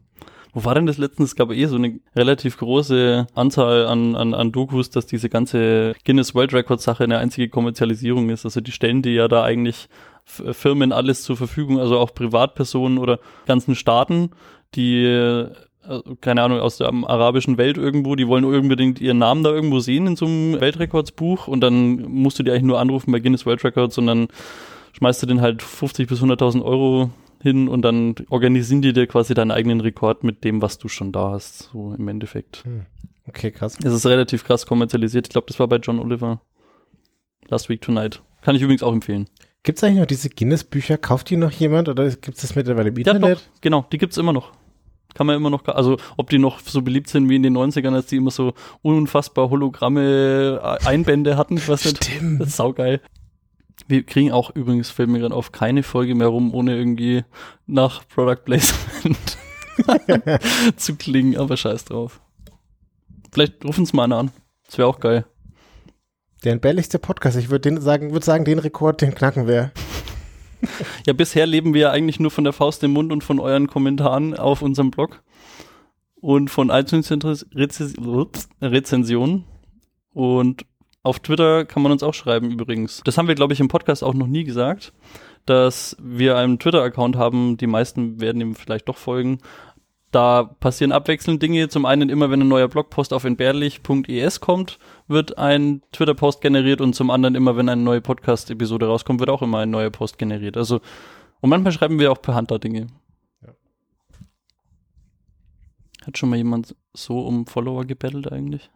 Wo 0.51 0.65
war 0.65 0.73
denn 0.75 0.87
das 0.87 0.97
letztens? 0.97 1.29
Es 1.29 1.35
gab 1.35 1.51
eh 1.51 1.65
so 1.67 1.75
eine 1.75 1.99
relativ 2.15 2.57
große 2.57 3.27
Anzahl 3.35 3.85
an, 3.85 4.15
an, 4.15 4.33
an 4.33 4.51
Dokus, 4.51 4.89
dass 4.89 5.05
diese 5.05 5.29
ganze 5.29 5.93
Guinness 6.05 6.33
World 6.33 6.53
Record 6.53 6.81
Sache 6.81 7.03
eine 7.03 7.19
einzige 7.19 7.49
Kommerzialisierung 7.49 8.29
ist. 8.29 8.45
Also 8.45 8.59
die 8.59 8.71
stellen 8.71 9.01
dir 9.03 9.13
ja 9.13 9.27
da 9.27 9.43
eigentlich 9.43 9.87
F- 10.25 10.55
Firmen 10.57 10.91
alles 10.91 11.21
zur 11.21 11.37
Verfügung, 11.37 11.79
also 11.79 11.99
auch 11.99 12.13
Privatpersonen 12.15 12.97
oder 12.97 13.19
ganzen 13.45 13.75
Staaten, 13.75 14.31
die 14.75 15.05
äh, 15.05 15.51
keine 16.21 16.41
Ahnung, 16.43 16.59
aus 16.59 16.77
der 16.77 16.87
arabischen 16.87 17.57
Welt 17.57 17.77
irgendwo, 17.77 18.15
die 18.15 18.27
wollen 18.27 18.45
unbedingt 18.45 18.99
ihren 19.01 19.17
Namen 19.17 19.43
da 19.43 19.49
irgendwo 19.51 19.79
sehen 19.79 20.07
in 20.07 20.15
so 20.15 20.25
einem 20.25 20.59
Weltrekordsbuch 20.59 21.47
und 21.47 21.61
dann 21.61 22.01
musst 22.11 22.39
du 22.39 22.43
dir 22.43 22.51
eigentlich 22.51 22.63
nur 22.63 22.79
anrufen 22.79 23.11
bei 23.11 23.19
Guinness 23.19 23.45
World 23.45 23.63
Records 23.63 23.97
und 23.97 24.07
dann 24.07 24.27
schmeißt 24.93 25.21
du 25.23 25.27
den 25.27 25.41
halt 25.41 25.61
50 25.61 26.07
bis 26.07 26.21
100.000 26.21 26.63
Euro 26.63 27.09
hin 27.41 27.67
und 27.69 27.81
dann 27.83 28.15
organisieren 28.29 28.81
die 28.81 28.91
dir 28.93 29.07
quasi 29.07 29.33
deinen 29.33 29.51
eigenen 29.51 29.79
Rekord 29.81 30.23
mit 30.23 30.43
dem, 30.43 30.61
was 30.61 30.77
du 30.77 30.87
schon 30.89 31.11
da 31.11 31.31
hast, 31.31 31.69
so 31.71 31.93
im 31.97 32.07
Endeffekt. 32.07 32.63
Okay, 33.27 33.51
krass. 33.51 33.77
Es 33.83 33.93
ist 33.93 34.05
relativ 34.05 34.43
krass 34.43 34.65
kommerzialisiert. 34.65 35.27
Ich 35.27 35.31
glaube, 35.31 35.47
das 35.47 35.59
war 35.59 35.67
bei 35.67 35.77
John 35.77 35.99
Oliver. 35.99 36.41
Last 37.47 37.69
Week 37.69 37.81
Tonight. 37.81 38.21
Kann 38.41 38.55
ich 38.55 38.61
übrigens 38.61 38.83
auch 38.83 38.93
empfehlen. 38.93 39.27
Gibt 39.63 39.77
es 39.77 39.83
eigentlich 39.83 39.99
noch 39.99 40.05
diese 40.05 40.29
Guinness-Bücher? 40.29 40.97
Kauft 40.97 41.29
die 41.29 41.37
noch 41.37 41.51
jemand 41.51 41.89
oder 41.89 42.05
gibt 42.09 42.29
es 42.37 42.41
das 42.41 42.55
mittlerweile 42.55 42.89
im 42.89 42.95
Ja, 42.97 43.13
Internet? 43.13 43.37
doch, 43.37 43.61
genau, 43.61 43.85
die 43.91 43.97
gibt's 43.97 44.17
immer 44.17 44.33
noch. 44.33 44.51
Kann 45.15 45.27
man 45.27 45.35
immer 45.35 45.49
noch, 45.49 45.67
also 45.67 45.97
ob 46.17 46.29
die 46.29 46.37
noch 46.37 46.59
so 46.59 46.81
beliebt 46.81 47.09
sind 47.09 47.29
wie 47.29 47.35
in 47.35 47.43
den 47.43 47.57
90ern, 47.57 47.93
als 47.93 48.07
die 48.07 48.17
immer 48.17 48.31
so 48.31 48.53
unfassbar 48.81 49.49
Hologramme, 49.49 50.61
äh, 50.63 50.85
Einbände 50.85 51.35
hatten, 51.35 51.57
ich 51.57 51.67
weiß 51.67 51.85
nicht. 51.85 52.03
Stimmt. 52.03 52.41
Das 52.41 52.49
ist 52.49 52.57
saugeil. 52.57 53.01
Wir 53.87 54.03
kriegen 54.03 54.31
auch 54.31 54.55
übrigens, 54.55 54.89
fällt 54.91 55.09
mir 55.09 55.19
gerade 55.19 55.33
auf, 55.33 55.51
keine 55.51 55.83
Folge 55.83 56.13
mehr 56.13 56.27
rum, 56.27 56.53
ohne 56.53 56.77
irgendwie 56.77 57.23
nach 57.65 58.07
Product 58.07 58.43
Placement 58.45 59.37
zu 60.75 60.95
klingen, 60.95 61.37
aber 61.37 61.57
scheiß 61.57 61.85
drauf. 61.85 62.21
Vielleicht 63.31 63.65
rufen 63.65 63.81
uns 63.81 63.93
mal 63.93 64.03
einer 64.03 64.17
an. 64.17 64.31
Das 64.65 64.77
wäre 64.77 64.87
auch 64.87 64.99
geil. 64.99 65.25
Der 66.43 66.53
entbehrlichste 66.53 66.99
Podcast. 66.99 67.37
Ich 67.37 67.49
würde 67.49 67.69
den 67.69 67.81
sagen, 67.81 68.11
würde 68.11 68.25
sagen, 68.25 68.45
den 68.45 68.59
Rekord, 68.59 69.01
den 69.01 69.13
knacken 69.13 69.47
wir. 69.47 69.71
Ja, 71.05 71.13
bisher 71.13 71.45
leben 71.45 71.73
wir 71.73 71.91
eigentlich 71.91 72.19
nur 72.19 72.31
von 72.31 72.43
der 72.43 72.53
Faust 72.53 72.83
im 72.83 72.91
Mund 72.91 73.11
und 73.11 73.23
von 73.23 73.39
euren 73.39 73.67
Kommentaren 73.67 74.37
auf 74.37 74.61
unserem 74.61 74.91
Blog 74.91 75.23
und 76.21 76.49
von 76.49 76.69
iTunes-Rezensionen. 76.69 79.45
Und 80.13 80.65
auf 81.03 81.19
Twitter 81.19 81.65
kann 81.65 81.81
man 81.81 81.91
uns 81.91 82.03
auch 82.03 82.13
schreiben 82.13 82.51
übrigens. 82.51 83.01
Das 83.05 83.17
haben 83.17 83.27
wir, 83.27 83.35
glaube 83.35 83.53
ich, 83.53 83.59
im 83.59 83.67
Podcast 83.67 84.03
auch 84.03 84.13
noch 84.13 84.27
nie 84.27 84.43
gesagt, 84.43 84.93
dass 85.45 85.95
wir 86.01 86.37
einen 86.37 86.59
Twitter-Account 86.59 87.15
haben. 87.15 87.57
Die 87.57 87.67
meisten 87.67 88.19
werden 88.19 88.41
ihm 88.41 88.55
vielleicht 88.55 88.89
doch 88.89 88.97
folgen. 88.97 89.39
Da 90.11 90.43
passieren 90.59 90.91
abwechselnd 90.91 91.41
Dinge. 91.41 91.69
Zum 91.69 91.85
einen 91.85 92.09
immer, 92.09 92.31
wenn 92.31 92.41
ein 92.41 92.47
neuer 92.47 92.67
Blogpost 92.67 93.13
auf 93.13 93.25
entbehrlich.es 93.25 94.39
kommt, 94.39 94.79
wird 95.07 95.37
ein 95.37 95.83
Twitter-Post 95.91 96.41
generiert 96.41 96.81
und 96.81 96.95
zum 96.95 97.11
anderen 97.11 97.35
immer, 97.35 97.55
wenn 97.57 97.69
eine 97.69 97.81
neue 97.81 98.01
Podcast-Episode 98.01 98.87
rauskommt, 98.87 99.19
wird 99.19 99.29
auch 99.29 99.43
immer 99.43 99.59
ein 99.59 99.69
neuer 99.69 99.91
Post 99.91 100.17
generiert. 100.17 100.57
Also, 100.57 100.81
und 101.41 101.49
manchmal 101.51 101.73
schreiben 101.73 101.99
wir 101.99 102.11
auch 102.11 102.21
per 102.21 102.33
Hand 102.33 102.49
da 102.49 102.57
Dinge. 102.57 102.87
Ja. 103.43 103.49
Hat 106.07 106.17
schon 106.17 106.29
mal 106.29 106.37
jemand 106.37 106.75
so 106.93 107.19
um 107.19 107.45
Follower 107.45 107.85
gebettelt 107.85 108.31
eigentlich? 108.31 108.71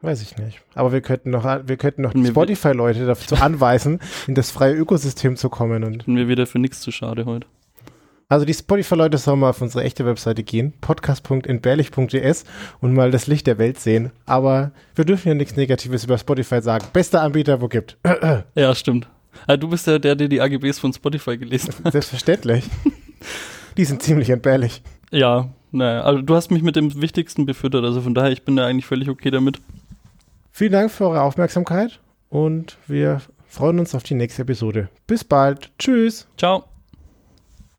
Weiß 0.00 0.22
ich 0.22 0.36
nicht. 0.36 0.62
Aber 0.74 0.90
wir 0.90 1.00
könnten 1.00 1.30
noch, 1.30 1.44
wir 1.44 1.76
könnten 1.76 2.02
noch 2.02 2.12
Spotify-Leute 2.12 3.06
dazu 3.06 3.36
anweisen, 3.36 4.00
in 4.26 4.34
das 4.34 4.50
freie 4.50 4.74
Ökosystem 4.74 5.36
zu 5.36 5.48
kommen. 5.48 5.84
Und 5.84 6.08
mir 6.08 6.28
wieder 6.28 6.46
für 6.46 6.58
nichts 6.58 6.80
zu 6.80 6.90
schade 6.90 7.26
heute. 7.26 7.46
Also 8.32 8.46
die 8.46 8.54
Spotify-Leute 8.54 9.18
sollen 9.18 9.40
mal 9.40 9.50
auf 9.50 9.60
unsere 9.60 9.84
echte 9.84 10.06
Webseite 10.06 10.42
gehen, 10.42 10.72
podcast.entbehrlich.ds 10.80 12.44
und 12.80 12.94
mal 12.94 13.10
das 13.10 13.26
Licht 13.26 13.46
der 13.46 13.58
Welt 13.58 13.78
sehen. 13.78 14.10
Aber 14.24 14.72
wir 14.94 15.04
dürfen 15.04 15.28
ja 15.28 15.34
nichts 15.34 15.54
Negatives 15.54 16.04
über 16.04 16.16
Spotify 16.16 16.62
sagen. 16.62 16.86
Bester 16.94 17.20
Anbieter, 17.20 17.60
wo 17.60 17.68
gibt. 17.68 17.98
Ja, 18.54 18.74
stimmt. 18.74 19.06
Ah, 19.46 19.58
du 19.58 19.68
bist 19.68 19.86
ja 19.86 19.98
der, 19.98 20.14
der 20.14 20.28
die 20.28 20.40
AGBs 20.40 20.78
von 20.78 20.94
Spotify 20.94 21.36
gelesen 21.36 21.74
hat. 21.84 21.92
Selbstverständlich. 21.92 22.64
die 23.76 23.84
sind 23.84 24.02
ziemlich 24.02 24.30
entbehrlich. 24.30 24.82
Ja, 25.10 25.50
naja, 25.70 26.00
also 26.00 26.22
du 26.22 26.34
hast 26.34 26.50
mich 26.50 26.62
mit 26.62 26.74
dem 26.74 27.02
Wichtigsten 27.02 27.44
befüttert, 27.44 27.84
also 27.84 28.00
von 28.00 28.14
daher, 28.14 28.30
ich 28.30 28.44
bin 28.44 28.56
da 28.56 28.66
eigentlich 28.66 28.86
völlig 28.86 29.10
okay 29.10 29.30
damit. 29.30 29.60
Vielen 30.50 30.72
Dank 30.72 30.90
für 30.90 31.04
eure 31.04 31.20
Aufmerksamkeit 31.20 32.00
und 32.30 32.78
wir 32.86 33.20
freuen 33.46 33.78
uns 33.78 33.94
auf 33.94 34.02
die 34.02 34.14
nächste 34.14 34.40
Episode. 34.40 34.88
Bis 35.06 35.22
bald. 35.22 35.70
Tschüss. 35.78 36.26
Ciao. 36.38 36.71